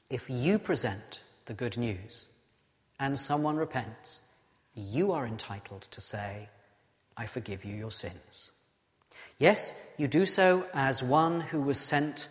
if 0.09 0.29
you 0.29 0.59
present 0.59 1.23
the 1.47 1.55
good 1.55 1.79
news 1.79 2.29
and 2.99 3.17
someone 3.19 3.57
repents, 3.57 4.23
you 4.75 5.13
are 5.13 5.27
entitled 5.27 5.83
to 5.83 6.01
say, 6.01 6.49
I 7.17 7.27
forgive 7.27 7.65
you 7.65 7.75
your 7.75 7.93
sins. 7.93 8.51
Yes, 9.41 9.75
you 9.97 10.07
do 10.07 10.27
so 10.27 10.67
as 10.75 11.03
one 11.03 11.41
who 11.41 11.63
was 11.63 11.81
sent 11.81 12.29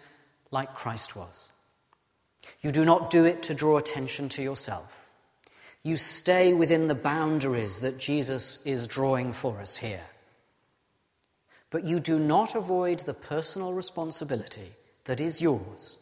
like 0.51 0.75
Christ 0.75 1.15
was. 1.15 1.49
You 2.61 2.71
do 2.71 2.85
not 2.85 3.09
do 3.09 3.25
it 3.25 3.41
to 3.43 3.55
draw 3.55 3.77
attention 3.77 4.29
to 4.29 4.43
yourself. 4.43 5.01
You 5.81 5.97
stay 5.97 6.53
within 6.53 6.85
the 6.85 6.95
boundaries 6.95 7.81
that 7.81 7.97
Jesus 7.97 8.63
is 8.63 8.85
drawing 8.85 9.33
for 9.33 9.59
us 9.59 9.77
here. 9.77 10.03
But 11.71 11.83
you 11.83 11.99
do 11.99 12.19
not 12.19 12.53
avoid 12.53 12.99
the 12.99 13.13
personal 13.15 13.73
responsibility 13.73 14.69
that 15.05 15.19
is 15.19 15.41
yours 15.41 15.97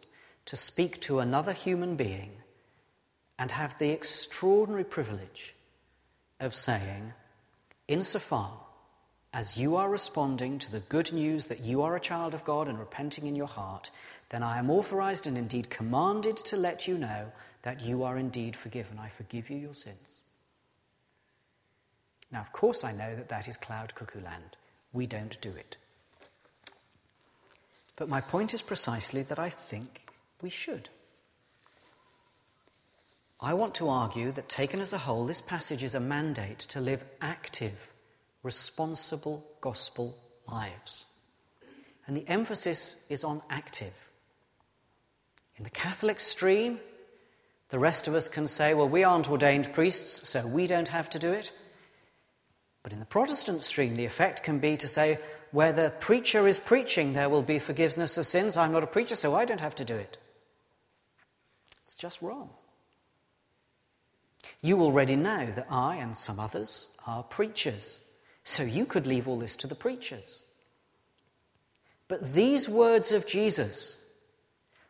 to 0.45 0.57
speak 0.57 0.99
to 1.01 1.19
another 1.19 1.53
human 1.53 1.95
being 1.95 2.31
and 3.39 3.51
have 3.51 3.79
the 3.79 3.91
extraordinary 3.91 4.83
privilege 4.83 5.55
of 6.41 6.53
saying, 6.53 7.13
insofar 7.87 8.51
as 9.33 9.57
you 9.57 9.75
are 9.75 9.89
responding 9.89 10.57
to 10.59 10.71
the 10.71 10.79
good 10.79 11.11
news 11.13 11.45
that 11.47 11.63
you 11.63 11.81
are 11.81 11.95
a 11.95 11.99
child 11.99 12.33
of 12.33 12.43
God 12.43 12.67
and 12.67 12.79
repenting 12.79 13.27
in 13.27 13.35
your 13.35 13.47
heart, 13.47 13.91
then 14.29 14.43
I 14.43 14.57
am 14.57 14.69
authorized 14.69 15.27
and 15.27 15.37
indeed 15.37 15.69
commanded 15.69 16.37
to 16.37 16.57
let 16.57 16.87
you 16.87 16.97
know 16.97 17.31
that 17.61 17.81
you 17.81 18.03
are 18.03 18.17
indeed 18.17 18.55
forgiven. 18.55 18.99
I 18.99 19.09
forgive 19.09 19.49
you 19.49 19.57
your 19.57 19.73
sins. 19.73 20.21
Now, 22.31 22.41
of 22.41 22.51
course, 22.51 22.83
I 22.83 22.91
know 22.91 23.15
that 23.15 23.29
that 23.29 23.47
is 23.47 23.57
cloud 23.57 23.95
cuckoo 23.95 24.21
land. 24.21 24.57
We 24.91 25.05
don't 25.05 25.39
do 25.41 25.51
it. 25.51 25.77
But 27.95 28.09
my 28.09 28.21
point 28.21 28.53
is 28.53 28.61
precisely 28.61 29.23
that 29.23 29.39
I 29.39 29.49
think 29.49 30.09
we 30.41 30.49
should. 30.49 30.89
I 33.39 33.53
want 33.53 33.75
to 33.75 33.89
argue 33.89 34.31
that, 34.31 34.49
taken 34.49 34.79
as 34.79 34.93
a 34.93 34.97
whole, 34.97 35.25
this 35.25 35.41
passage 35.41 35.83
is 35.83 35.95
a 35.95 35.99
mandate 35.99 36.59
to 36.59 36.81
live 36.81 37.07
active, 37.21 37.91
responsible 38.47 39.45
gospel 39.59 40.17
lives. 40.49 41.05
And 42.07 42.15
the 42.15 42.25
emphasis 42.29 43.05
is 43.09 43.25
on 43.25 43.41
active. 43.49 43.93
In 45.57 45.65
the 45.65 45.69
Catholic 45.69 46.21
stream, 46.21 46.79
the 47.67 47.77
rest 47.77 48.07
of 48.07 48.15
us 48.15 48.29
can 48.29 48.47
say, 48.47 48.73
well, 48.73 48.87
we 48.87 49.03
aren't 49.03 49.29
ordained 49.29 49.73
priests, 49.73 50.29
so 50.29 50.47
we 50.47 50.65
don't 50.65 50.87
have 50.87 51.09
to 51.09 51.19
do 51.19 51.33
it. 51.33 51.51
But 52.83 52.93
in 52.93 53.01
the 53.01 53.05
Protestant 53.05 53.63
stream, 53.63 53.97
the 53.97 54.05
effect 54.05 54.43
can 54.43 54.59
be 54.59 54.77
to 54.77 54.87
say, 54.87 55.19
where 55.51 55.73
the 55.73 55.91
preacher 55.99 56.47
is 56.47 56.57
preaching, 56.57 57.11
there 57.11 57.27
will 57.27 57.41
be 57.41 57.59
forgiveness 57.59 58.17
of 58.17 58.25
sins. 58.25 58.55
I'm 58.55 58.71
not 58.71 58.83
a 58.83 58.87
preacher, 58.87 59.15
so 59.15 59.35
I 59.35 59.43
don't 59.43 59.59
have 59.59 59.75
to 59.75 59.83
do 59.83 59.95
it. 59.95 60.17
It's 61.83 61.97
just 61.97 62.21
wrong. 62.21 62.49
You 64.61 64.81
already 64.81 65.17
know 65.17 65.45
that 65.47 65.67
I 65.69 65.97
and 65.97 66.15
some 66.15 66.39
others 66.39 66.95
are 67.05 67.23
preachers, 67.23 68.06
so 68.47 68.63
you 68.63 68.85
could 68.85 69.05
leave 69.05 69.27
all 69.27 69.39
this 69.39 69.57
to 69.57 69.67
the 69.67 69.75
preachers. 69.75 70.43
But 72.07 72.33
these 72.33 72.69
words 72.69 73.11
of 73.11 73.27
Jesus 73.27 74.03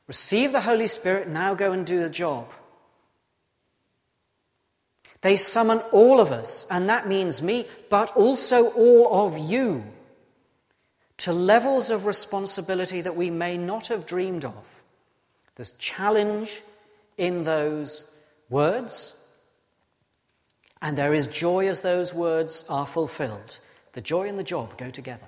receive 0.06 0.52
the 0.52 0.62
Holy 0.62 0.86
Spirit, 0.86 1.28
now 1.28 1.56
go 1.56 1.72
and 1.72 1.84
do 1.86 2.00
the 2.00 2.10
job. 2.10 2.52
They 5.22 5.36
summon 5.36 5.80
all 5.92 6.20
of 6.20 6.32
us, 6.32 6.68
and 6.70 6.88
that 6.90 7.08
means 7.08 7.42
me, 7.42 7.66
but 7.90 8.16
also 8.16 8.70
all 8.74 9.26
of 9.26 9.38
you, 9.40 9.84
to 11.18 11.34
levels 11.34 11.90
of 11.90 12.06
responsibility 12.06 13.02
that 13.02 13.16
we 13.16 13.32
may 13.32 13.58
not 13.58 13.88
have 13.88 14.06
dreamed 14.06 14.46
of. 14.46 14.84
There's 15.56 15.72
challenge 15.74 16.62
in 17.18 17.44
those 17.44 18.10
words, 18.52 19.17
and 20.82 20.98
there 20.98 21.14
is 21.14 21.28
joy 21.28 21.68
as 21.68 21.82
those 21.82 22.14
words 22.14 22.66
are 22.70 22.86
fulfilled. 22.86 23.60
The 23.94 24.02
joy 24.02 24.28
and 24.28 24.38
the 24.38 24.44
job 24.44 24.78
go 24.78 24.90
together. 24.90 25.28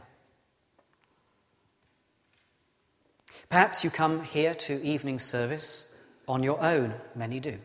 Perhaps 3.49 3.83
you 3.83 3.89
come 3.89 4.23
here 4.23 4.53
to 4.53 4.83
evening 4.83 5.17
service 5.17 5.91
on 6.27 6.43
your 6.43 6.61
own, 6.61 6.93
many 7.15 7.39
do. 7.39 7.57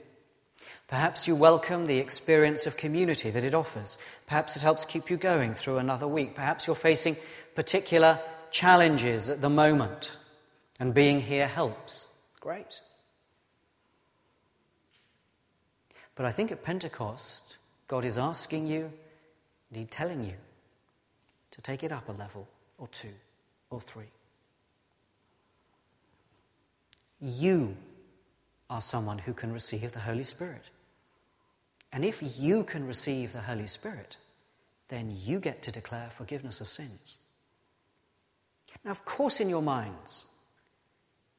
Perhaps 0.88 1.28
you 1.28 1.34
welcome 1.34 1.86
the 1.86 1.98
experience 1.98 2.66
of 2.66 2.76
community 2.76 3.30
that 3.30 3.44
it 3.44 3.54
offers. 3.54 3.98
Perhaps 4.26 4.56
it 4.56 4.62
helps 4.62 4.84
keep 4.84 5.10
you 5.10 5.16
going 5.16 5.52
through 5.52 5.78
another 5.78 6.08
week. 6.08 6.34
Perhaps 6.34 6.66
you're 6.66 6.76
facing 6.76 7.16
particular 7.54 8.18
challenges 8.50 9.28
at 9.28 9.40
the 9.40 9.50
moment, 9.50 10.16
and 10.78 10.94
being 10.94 11.20
here 11.20 11.46
helps. 11.46 12.08
Great. 12.40 12.80
But 16.14 16.26
I 16.26 16.30
think 16.30 16.52
at 16.52 16.62
Pentecost, 16.62 17.58
God 17.86 18.04
is 18.04 18.18
asking 18.18 18.66
you, 18.66 18.92
indeed 19.70 19.90
telling 19.90 20.24
you, 20.24 20.34
to 21.50 21.62
take 21.62 21.82
it 21.82 21.92
up 21.92 22.08
a 22.08 22.12
level 22.12 22.48
or 22.78 22.86
two 22.88 23.12
or 23.70 23.80
three. 23.80 24.10
You 27.20 27.76
are 28.70 28.80
someone 28.80 29.18
who 29.18 29.32
can 29.32 29.52
receive 29.52 29.92
the 29.92 30.00
Holy 30.00 30.24
Spirit. 30.24 30.70
And 31.92 32.04
if 32.04 32.20
you 32.40 32.64
can 32.64 32.86
receive 32.86 33.32
the 33.32 33.40
Holy 33.40 33.66
Spirit, 33.66 34.16
then 34.88 35.14
you 35.24 35.38
get 35.38 35.62
to 35.62 35.72
declare 35.72 36.08
forgiveness 36.10 36.60
of 36.60 36.68
sins. 36.68 37.18
Now, 38.84 38.90
of 38.90 39.04
course, 39.04 39.40
in 39.40 39.48
your 39.48 39.62
minds, 39.62 40.26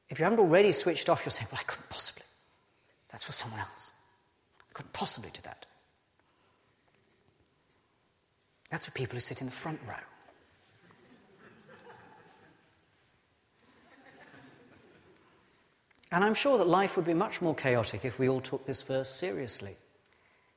if 0.10 0.19
you 0.19 0.23
haven't 0.23 0.39
already 0.39 0.71
switched 0.71 1.10
off, 1.10 1.25
you're 1.25 1.31
saying, 1.31 1.49
Well, 1.51 1.60
I 1.62 1.65
couldn't 1.65 1.89
possibly. 1.89 2.23
That's 3.10 3.23
for 3.23 3.31
someone 3.31 3.60
else. 3.60 3.91
I 4.60 4.73
couldn't 4.73 4.93
possibly 4.93 5.29
do 5.34 5.41
that. 5.43 5.65
That's 8.75 8.88
for 8.88 8.91
people 8.91 9.15
who 9.15 9.21
sit 9.21 9.39
in 9.39 9.47
the 9.47 9.53
front 9.53 9.79
row. 9.88 9.95
And 16.11 16.25
I'm 16.25 16.33
sure 16.33 16.57
that 16.57 16.67
life 16.67 16.97
would 16.97 17.05
be 17.05 17.13
much 17.13 17.41
more 17.41 17.55
chaotic 17.55 18.03
if 18.03 18.19
we 18.19 18.27
all 18.27 18.41
took 18.41 18.65
this 18.65 18.81
verse 18.81 19.09
seriously. 19.09 19.77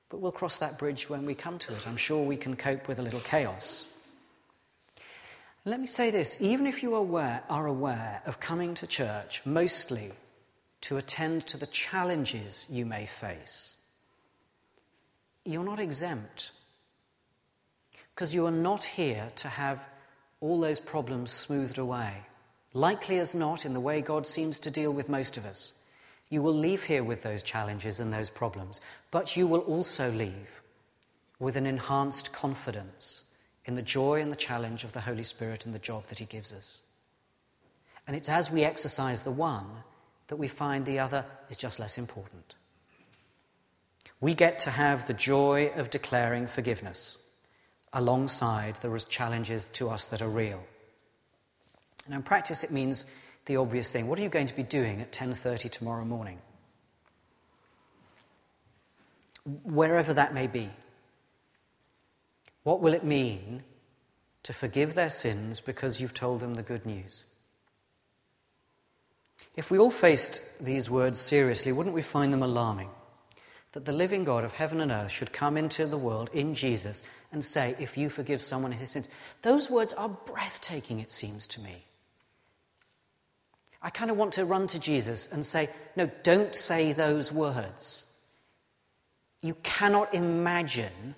But 0.09 0.18
we'll 0.18 0.33
cross 0.33 0.59
that 0.59 0.78
bridge 0.78 1.09
when 1.09 1.26
we 1.26 1.37
come 1.37 1.61
to 1.61 1.76
it. 1.76 1.87
I'm 1.87 1.96
sure 1.96 2.26
we 2.26 2.37
can 2.37 2.57
cope 2.57 2.88
with 2.88 2.98
a 2.98 3.02
little 3.02 3.20
chaos. 3.20 3.88
Let 5.64 5.78
me 5.78 5.87
say 5.87 6.11
this 6.11 6.42
even 6.42 6.66
if 6.66 6.83
you 6.83 6.94
are 6.94 7.00
aware, 7.00 7.44
are 7.48 7.66
aware 7.66 8.20
of 8.26 8.40
coming 8.40 8.74
to 8.74 8.88
church 8.88 9.42
mostly 9.46 10.11
to 10.81 10.96
attend 10.96 11.46
to 11.46 11.57
the 11.57 11.68
challenges 11.68 12.66
you 12.68 12.85
may 12.85 13.07
face, 13.07 13.76
you're 15.44 15.62
not 15.62 15.78
exempt 15.78 16.50
because 18.18 18.35
you 18.35 18.44
are 18.44 18.50
not 18.50 18.83
here 18.83 19.31
to 19.37 19.46
have 19.46 19.87
all 20.40 20.59
those 20.59 20.81
problems 20.81 21.31
smoothed 21.31 21.78
away. 21.78 22.12
Likely 22.72 23.20
as 23.20 23.33
not, 23.33 23.64
in 23.64 23.74
the 23.74 23.81
way 23.81 24.00
God 24.00 24.26
seems 24.26 24.59
to 24.59 24.72
deal 24.72 24.92
with 24.92 25.09
most 25.09 25.37
of 25.37 25.46
us, 25.46 25.74
you 26.28 26.42
will 26.42 26.52
leave 26.52 26.83
here 26.83 27.04
with 27.04 27.22
those 27.22 27.44
challenges 27.44 28.00
and 28.00 28.12
those 28.12 28.28
problems, 28.28 28.81
but 29.12 29.37
you 29.37 29.46
will 29.46 29.61
also 29.61 30.11
leave 30.11 30.62
with 31.38 31.54
an 31.54 31.64
enhanced 31.64 32.33
confidence 32.33 33.24
in 33.66 33.76
the 33.76 33.83
joy 33.83 34.20
and 34.20 34.33
the 34.33 34.37
challenge 34.37 34.83
of 34.83 34.94
the 34.94 35.02
Holy 35.02 35.22
Spirit 35.22 35.64
and 35.64 35.72
the 35.72 35.78
job 35.78 36.04
that 36.07 36.18
He 36.18 36.24
gives 36.24 36.52
us. 36.52 36.83
And 38.09 38.16
it's 38.16 38.28
as 38.28 38.50
we 38.50 38.64
exercise 38.64 39.22
the 39.22 39.31
one 39.31 39.68
that 40.26 40.38
we 40.38 40.48
find 40.48 40.85
the 40.85 40.98
other 40.98 41.24
is 41.50 41.57
just 41.57 41.78
less 41.78 41.98
important. 41.98 42.57
We 44.20 44.35
get 44.35 44.59
to 44.61 44.72
have 44.72 45.07
the 45.07 45.14
joy 45.14 45.70
of 45.76 45.90
declaring 45.90 46.48
forgiveness 46.48 47.20
alongside 47.92 48.77
the 48.77 48.98
challenges 49.09 49.66
to 49.66 49.88
us 49.88 50.09
that 50.09 50.22
are 50.22 50.29
real. 50.29 50.64
And 52.07 52.14
in 52.14 52.22
practice, 52.22 52.64
it 52.64 52.70
means 52.70 53.07
the 53.46 53.57
obvious 53.57 53.90
thing. 53.90 54.07
What 54.09 54.18
are 54.18 54.22
you 54.22 54.29
going 54.29 54.46
to 54.46 54.57
be 54.57 54.62
doing 54.62 55.01
at 55.01 55.12
10:30 55.12 55.70
tomorrow 55.70 56.05
morning? 56.05 56.38
Wherever 59.64 60.14
that 60.14 60.35
may 60.35 60.46
be. 60.46 60.70
What 62.62 62.81
will 62.81 62.92
it 62.92 63.05
mean 63.05 63.62
to 64.42 64.53
forgive 64.53 64.94
their 64.94 65.11
sins 65.11 65.61
because 65.61 66.01
you've 66.01 66.14
told 66.14 66.40
them 66.40 66.55
the 66.55 66.62
good 66.62 66.85
news? 66.85 67.24
If 69.57 69.70
we 69.70 69.79
all 69.79 69.90
faced 69.90 70.40
these 70.61 70.88
words 70.90 71.18
seriously, 71.18 71.72
wouldn't 71.72 71.94
we 71.94 72.03
find 72.03 72.33
them 72.33 72.42
alarming? 72.42 72.90
That 73.78 73.84
the 73.84 73.92
living 73.92 74.24
God 74.24 74.42
of 74.42 74.52
heaven 74.54 74.80
and 74.80 74.90
earth 74.90 75.12
should 75.12 75.32
come 75.32 75.56
into 75.56 75.86
the 75.86 75.96
world 75.96 76.30
in 76.32 76.52
Jesus 76.52 77.04
and 77.30 77.44
say, 77.44 77.76
If 77.78 77.96
you 77.96 78.08
forgive 78.08 78.42
someone 78.42 78.72
his 78.72 78.90
sins. 78.90 79.08
Those 79.42 79.70
words 79.70 79.92
are 79.92 80.08
breathtaking, 80.08 80.98
it 80.98 81.12
seems 81.12 81.46
to 81.46 81.60
me. 81.60 81.84
I 83.80 83.90
kind 83.90 84.10
of 84.10 84.16
want 84.16 84.32
to 84.32 84.44
run 84.44 84.66
to 84.66 84.80
Jesus 84.80 85.28
and 85.30 85.46
say, 85.46 85.68
No, 85.94 86.10
don't 86.24 86.56
say 86.56 86.92
those 86.92 87.30
words. 87.30 88.12
You 89.42 89.54
cannot 89.62 90.12
imagine 90.12 91.14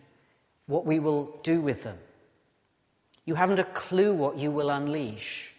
what 0.66 0.84
we 0.84 0.98
will 0.98 1.40
do 1.42 1.62
with 1.62 1.82
them. 1.82 1.96
You 3.24 3.36
haven't 3.36 3.58
a 3.58 3.64
clue 3.64 4.12
what 4.12 4.36
you 4.36 4.50
will 4.50 4.68
unleash. 4.68 5.54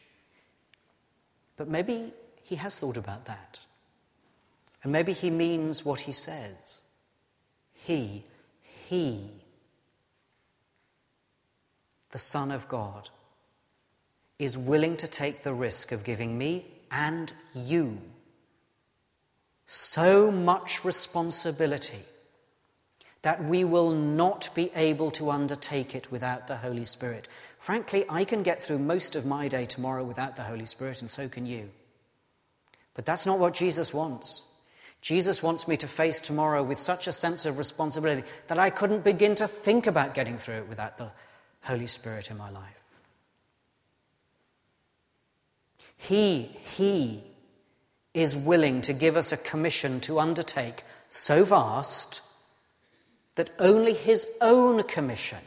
But 1.58 1.68
maybe 1.68 2.14
he 2.44 2.58
has 2.58 2.78
thought 2.78 2.98
about 2.98 3.26
that. 3.26 3.60
And 4.84 4.92
maybe 4.92 5.14
he 5.14 5.32
means 5.32 5.84
what 5.84 6.02
he 6.02 6.12
says. 6.12 6.84
He, 7.86 8.24
he 8.90 9.32
the 12.12 12.18
Son 12.18 12.52
of 12.52 12.68
God, 12.68 13.10
is 14.38 14.58
willing 14.58 14.98
to 14.98 15.08
take 15.08 15.44
the 15.44 15.54
risk 15.54 15.92
of 15.92 16.04
giving 16.04 16.38
me 16.38 16.66
and 16.92 17.32
you 17.56 18.00
so 19.66 20.30
much 20.30 20.84
responsibility 20.84 22.00
that 23.22 23.44
we 23.44 23.64
will 23.64 23.92
not 23.92 24.50
be 24.56 24.72
able 24.76 25.12
to 25.12 25.30
undertake 25.30 25.96
it 25.96 26.12
without 26.12 26.48
the 26.48 26.58
Holy 26.58 26.86
Spirit. 26.86 27.28
Frankly, 27.60 28.04
I 28.10 28.26
can 28.26 28.44
get 28.44 28.62
through 28.62 28.80
most 28.80 29.16
of 29.16 29.26
my 29.26 29.48
day 29.48 29.66
tomorrow 29.66 30.04
without 30.04 30.36
the 30.36 30.44
Holy 30.44 30.66
Spirit, 30.66 31.02
and 31.02 31.10
so 31.10 31.30
can 31.30 31.46
you. 31.46 31.70
But 32.96 33.06
that's 33.06 33.26
not 33.26 33.40
what 33.40 33.54
Jesus 33.54 33.94
wants. 33.94 34.51
Jesus 35.02 35.42
wants 35.42 35.68
me 35.68 35.78
to 35.78 35.88
face 35.88 36.22
tomorrow 36.22 36.62
with 36.64 36.78
such 36.78 37.08
a 37.08 37.14
sense 37.14 37.48
of 37.48 37.58
responsibility 37.58 38.24
that 38.48 38.60
I 38.60 38.70
couldn't 38.70 39.04
begin 39.04 39.34
to 39.36 39.48
think 39.48 39.88
about 39.88 40.14
getting 40.14 40.38
through 40.38 40.58
it 40.58 40.70
without 40.70 40.98
the 40.98 41.12
Holy 41.62 41.88
Spirit 41.88 42.30
in 42.30 42.38
my 42.38 42.52
life. 42.52 42.82
He, 45.98 46.52
He 46.62 47.24
is 48.14 48.38
willing 48.38 48.82
to 48.82 48.94
give 48.94 49.18
us 49.18 49.32
a 49.32 49.38
commission 49.38 50.00
to 50.02 50.20
undertake 50.20 50.84
so 51.10 51.44
vast 51.44 52.22
that 53.36 53.50
only 53.58 53.94
His 53.94 54.28
own 54.40 54.84
commission 54.84 55.40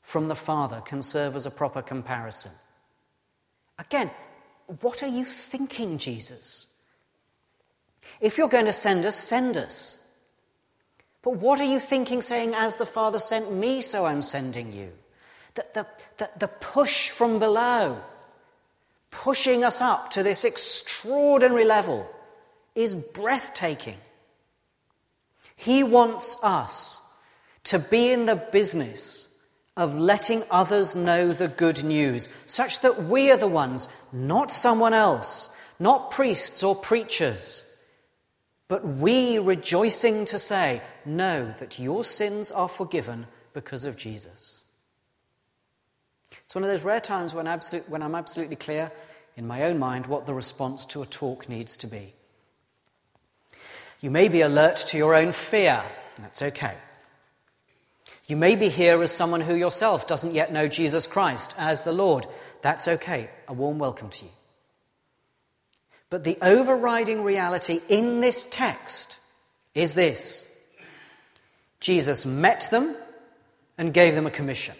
from 0.00 0.28
the 0.28 0.34
Father 0.34 0.80
can 0.80 1.00
serve 1.00 1.36
as 1.36 1.46
a 1.46 1.50
proper 1.50 1.82
comparison. 1.82 2.52
Again, 3.78 4.10
what 4.80 5.02
are 5.02 5.08
you 5.08 5.24
thinking, 5.24 5.98
Jesus? 5.98 6.73
If 8.20 8.38
you're 8.38 8.48
going 8.48 8.66
to 8.66 8.72
send 8.72 9.04
us, 9.06 9.16
send 9.16 9.56
us. 9.56 10.00
But 11.22 11.36
what 11.36 11.60
are 11.60 11.64
you 11.64 11.80
thinking, 11.80 12.20
saying, 12.20 12.54
as 12.54 12.76
the 12.76 12.86
Father 12.86 13.18
sent 13.18 13.52
me, 13.52 13.80
so 13.80 14.04
I'm 14.04 14.22
sending 14.22 14.72
you? 14.72 14.92
The, 15.54 15.66
the, 15.74 15.86
the, 16.18 16.30
the 16.38 16.48
push 16.48 17.08
from 17.08 17.38
below 17.38 17.98
pushing 19.10 19.62
us 19.62 19.80
up 19.80 20.10
to 20.10 20.22
this 20.22 20.44
extraordinary 20.44 21.64
level 21.64 22.10
is 22.74 22.94
breathtaking. 22.94 23.96
He 25.56 25.84
wants 25.84 26.36
us 26.42 27.00
to 27.64 27.78
be 27.78 28.10
in 28.10 28.24
the 28.24 28.36
business 28.36 29.28
of 29.76 29.94
letting 29.94 30.42
others 30.50 30.94
know 30.94 31.32
the 31.32 31.48
good 31.48 31.82
news, 31.84 32.28
such 32.46 32.80
that 32.80 33.04
we 33.04 33.30
are 33.30 33.36
the 33.36 33.48
ones, 33.48 33.88
not 34.12 34.50
someone 34.50 34.92
else, 34.92 35.56
not 35.78 36.10
priests 36.10 36.62
or 36.62 36.74
preachers, 36.74 37.64
but 38.68 38.86
we 38.86 39.38
rejoicing 39.38 40.24
to 40.26 40.38
say, 40.38 40.80
Know 41.04 41.52
that 41.58 41.78
your 41.78 42.04
sins 42.04 42.50
are 42.50 42.68
forgiven 42.68 43.26
because 43.52 43.84
of 43.84 43.96
Jesus. 43.96 44.62
It's 46.44 46.54
one 46.54 46.64
of 46.64 46.70
those 46.70 46.84
rare 46.84 47.00
times 47.00 47.34
when, 47.34 47.46
absolute, 47.46 47.88
when 47.88 48.02
I'm 48.02 48.14
absolutely 48.14 48.56
clear 48.56 48.90
in 49.36 49.46
my 49.46 49.64
own 49.64 49.78
mind 49.78 50.06
what 50.06 50.26
the 50.26 50.34
response 50.34 50.86
to 50.86 51.02
a 51.02 51.06
talk 51.06 51.48
needs 51.48 51.76
to 51.78 51.86
be. 51.86 52.14
You 54.00 54.10
may 54.10 54.28
be 54.28 54.42
alert 54.42 54.76
to 54.88 54.98
your 54.98 55.14
own 55.14 55.32
fear. 55.32 55.82
That's 56.18 56.42
okay. 56.42 56.74
You 58.26 58.36
may 58.36 58.56
be 58.56 58.68
here 58.68 59.02
as 59.02 59.12
someone 59.12 59.40
who 59.40 59.54
yourself 59.54 60.06
doesn't 60.06 60.34
yet 60.34 60.52
know 60.52 60.68
Jesus 60.68 61.06
Christ 61.06 61.54
as 61.58 61.82
the 61.82 61.92
Lord. 61.92 62.26
That's 62.62 62.88
okay. 62.88 63.28
A 63.48 63.52
warm 63.52 63.78
welcome 63.78 64.08
to 64.10 64.24
you. 64.24 64.30
But 66.14 66.22
the 66.22 66.38
overriding 66.42 67.24
reality 67.24 67.80
in 67.88 68.20
this 68.20 68.46
text 68.46 69.18
is 69.74 69.94
this 69.94 70.48
Jesus 71.80 72.24
met 72.24 72.68
them 72.70 72.94
and 73.76 73.92
gave 73.92 74.14
them 74.14 74.24
a 74.24 74.30
commission. 74.30 74.76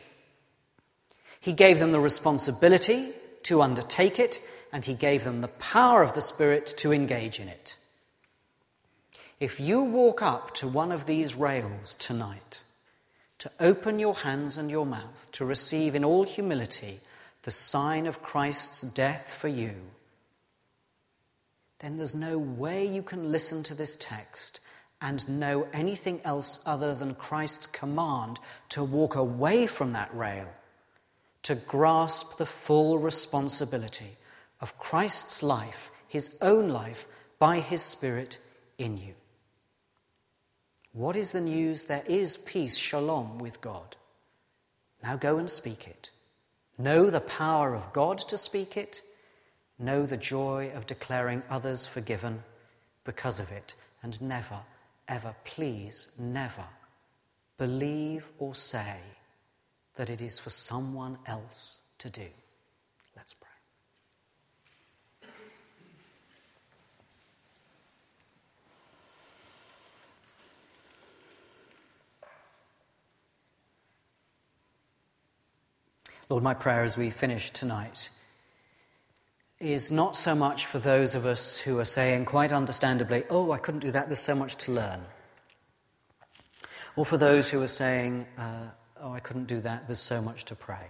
He 1.41 1.53
gave 1.53 1.81
them 1.81 1.91
the 1.91 1.99
responsibility 1.99 3.09
to 3.43 3.63
undertake 3.63 4.21
it, 4.21 4.41
and 4.73 4.85
he 4.85 4.95
gave 4.95 5.25
them 5.25 5.41
the 5.41 5.49
power 5.49 6.05
of 6.05 6.13
the 6.13 6.23
Spirit 6.23 6.69
to 6.77 6.93
engage 6.93 7.41
in 7.41 7.49
it. 7.49 7.79
If 9.41 9.59
you 9.59 9.83
walk 9.83 10.23
up 10.23 10.55
to 10.55 10.69
one 10.69 10.93
of 10.93 11.07
these 11.07 11.35
rails 11.35 11.97
tonight, 11.97 12.63
to 13.39 13.51
open 13.59 13.99
your 13.99 14.15
hands 14.15 14.57
and 14.57 14.71
your 14.71 14.87
mouth, 14.87 15.31
to 15.33 15.45
receive 15.45 15.97
in 15.97 16.05
all 16.05 16.23
humility 16.23 17.01
the 17.43 17.51
sign 17.51 18.07
of 18.07 18.23
Christ's 18.23 18.83
death 18.83 19.35
for 19.35 19.49
you, 19.49 19.75
then 21.85 21.99
there's 21.99 22.15
no 22.15 22.39
way 22.39 22.87
you 22.87 23.03
can 23.03 23.31
listen 23.31 23.63
to 23.65 23.75
this 23.75 23.95
text 23.97 24.61
and 25.03 25.29
know 25.29 25.69
anything 25.75 26.19
else 26.25 26.63
other 26.65 26.95
than 26.95 27.15
Christ's 27.15 27.67
command 27.67 28.41
to 28.71 28.83
walk 28.83 29.17
away 29.17 29.67
from 29.67 29.93
that 29.93 30.15
rail 30.17 30.51
to 31.43 31.55
grasp 31.55 32.39
the 32.39 32.47
full 32.47 32.99
responsibility 32.99 34.17
of 34.63 34.79
Christ's 34.79 35.43
life, 35.43 35.91
his 36.09 36.39
own 36.41 36.71
life, 36.71 37.07
by 37.39 37.61
his 37.61 37.83
Spirit 37.83 38.39
in 38.79 38.97
you. 38.97 39.13
What 40.95 41.17
is 41.17 41.33
the 41.33 41.41
news? 41.43 41.85
There 41.85 42.05
is 42.07 42.39
peace, 42.39 42.79
shalom, 42.79 43.39
with 43.39 43.61
God. 43.61 43.97
Now 45.03 45.17
go 45.17 45.37
and 45.37 45.51
speak 45.51 45.87
it. 45.87 46.13
Know 46.79 47.11
the 47.11 47.21
power 47.21 47.75
of 47.75 47.93
God 47.93 48.19
to 48.21 48.39
speak 48.39 48.79
it. 48.79 49.03
Know 49.79 50.07
the 50.07 50.17
joy 50.17 50.71
of 50.75 50.87
declaring 50.87 51.43
others 51.51 51.87
forgiven 51.87 52.43
because 53.05 53.41
of 53.41 53.51
it. 53.51 53.75
And 54.03 54.21
never, 54.23 54.61
ever, 55.09 55.35
please, 55.45 56.09
never 56.19 56.65
believe 57.59 58.29
or 58.39 58.55
say 58.55 58.97
that 59.97 60.11
it 60.11 60.21
is 60.21 60.39
for 60.39 60.51
someone 60.51 61.19
else 61.27 61.81
to 61.99 62.11
do. 62.11 62.27
Let's 63.17 63.35
pray. 63.35 63.49
Lord, 76.29 76.43
my 76.43 76.55
prayer 76.55 76.83
as 76.83 76.97
we 76.97 77.11
finish 77.11 77.51
tonight 77.51 78.11
is 79.61 79.91
not 79.91 80.17
so 80.17 80.35
much 80.35 80.67
for 80.67 80.79
those 80.79 81.15
of 81.15 81.27
us 81.27 81.59
who 81.59 81.79
are 81.79 81.85
saying, 81.85 82.25
quite 82.25 82.53
understandably, 82.53 83.25
oh, 83.31 83.53
I 83.53 83.59
couldn't 83.59 83.81
do 83.81 83.91
that, 83.93 84.09
there's 84.09 84.19
so 84.19 84.35
much 84.35 84.57
to 84.57 84.73
learn. 84.73 85.03
Or 86.97 87.07
for 87.07 87.17
those 87.17 87.49
who 87.49 87.63
are 87.63 87.69
saying, 87.69 88.27
uh, 88.39 88.69
oh, 89.01 89.13
I 89.13 89.21
couldn't 89.21 89.47
do 89.47 89.61
that, 89.61 89.87
there's 89.87 90.01
so 90.01 90.21
much 90.21 90.45
to 90.47 90.55
pray. 90.55 90.89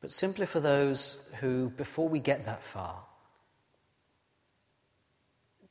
But 0.00 0.10
simply 0.10 0.46
for 0.46 0.60
those 0.60 1.28
who, 1.40 1.70
before 1.70 2.08
we 2.08 2.20
get 2.20 2.44
that 2.44 2.62
far, 2.62 3.02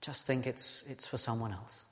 just 0.02 0.26
think 0.26 0.46
it's, 0.48 0.86
it's 0.88 1.08
for 1.08 1.18
someone 1.18 1.52
else. 1.52 1.88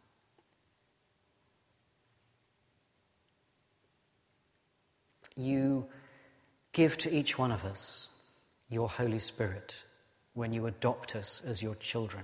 You 5.35 5.87
give 6.71 6.97
to 6.99 7.13
each 7.15 7.37
one 7.37 7.51
of 7.51 7.65
us 7.65 8.09
your 8.69 8.89
Holy 8.89 9.19
Spirit 9.19 9.85
when 10.33 10.53
you 10.53 10.65
adopt 10.67 11.15
us 11.15 11.41
as 11.45 11.63
your 11.63 11.75
children. 11.75 12.23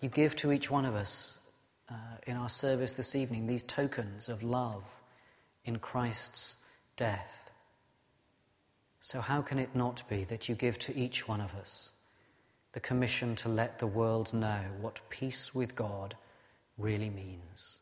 You 0.00 0.08
give 0.08 0.36
to 0.36 0.52
each 0.52 0.70
one 0.70 0.84
of 0.84 0.94
us 0.94 1.38
uh, 1.88 1.94
in 2.26 2.36
our 2.36 2.48
service 2.48 2.92
this 2.92 3.14
evening 3.16 3.46
these 3.46 3.62
tokens 3.62 4.28
of 4.28 4.42
love 4.42 4.84
in 5.64 5.78
Christ's 5.78 6.58
death. 6.96 7.50
So, 9.00 9.20
how 9.20 9.42
can 9.42 9.58
it 9.58 9.74
not 9.74 10.02
be 10.08 10.24
that 10.24 10.48
you 10.48 10.54
give 10.54 10.78
to 10.80 10.96
each 10.96 11.28
one 11.28 11.40
of 11.40 11.54
us 11.54 11.92
the 12.72 12.80
commission 12.80 13.36
to 13.36 13.48
let 13.48 13.78
the 13.78 13.86
world 13.86 14.32
know 14.34 14.60
what 14.80 15.00
peace 15.10 15.54
with 15.54 15.76
God 15.76 16.16
really 16.78 17.10
means? 17.10 17.80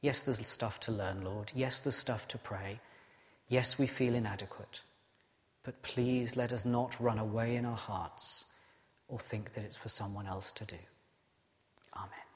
Yes, 0.00 0.22
there's 0.22 0.46
stuff 0.46 0.78
to 0.80 0.92
learn, 0.92 1.24
Lord. 1.24 1.50
Yes, 1.54 1.80
there's 1.80 1.96
stuff 1.96 2.28
to 2.28 2.38
pray. 2.38 2.78
Yes, 3.48 3.78
we 3.78 3.86
feel 3.86 4.14
inadequate. 4.14 4.82
But 5.68 5.82
please 5.82 6.34
let 6.34 6.54
us 6.54 6.64
not 6.64 6.98
run 6.98 7.18
away 7.18 7.56
in 7.56 7.66
our 7.66 7.76
hearts 7.76 8.46
or 9.06 9.18
think 9.18 9.52
that 9.52 9.64
it's 9.64 9.76
for 9.76 9.90
someone 9.90 10.26
else 10.26 10.50
to 10.52 10.64
do. 10.64 10.78
Amen. 11.94 12.27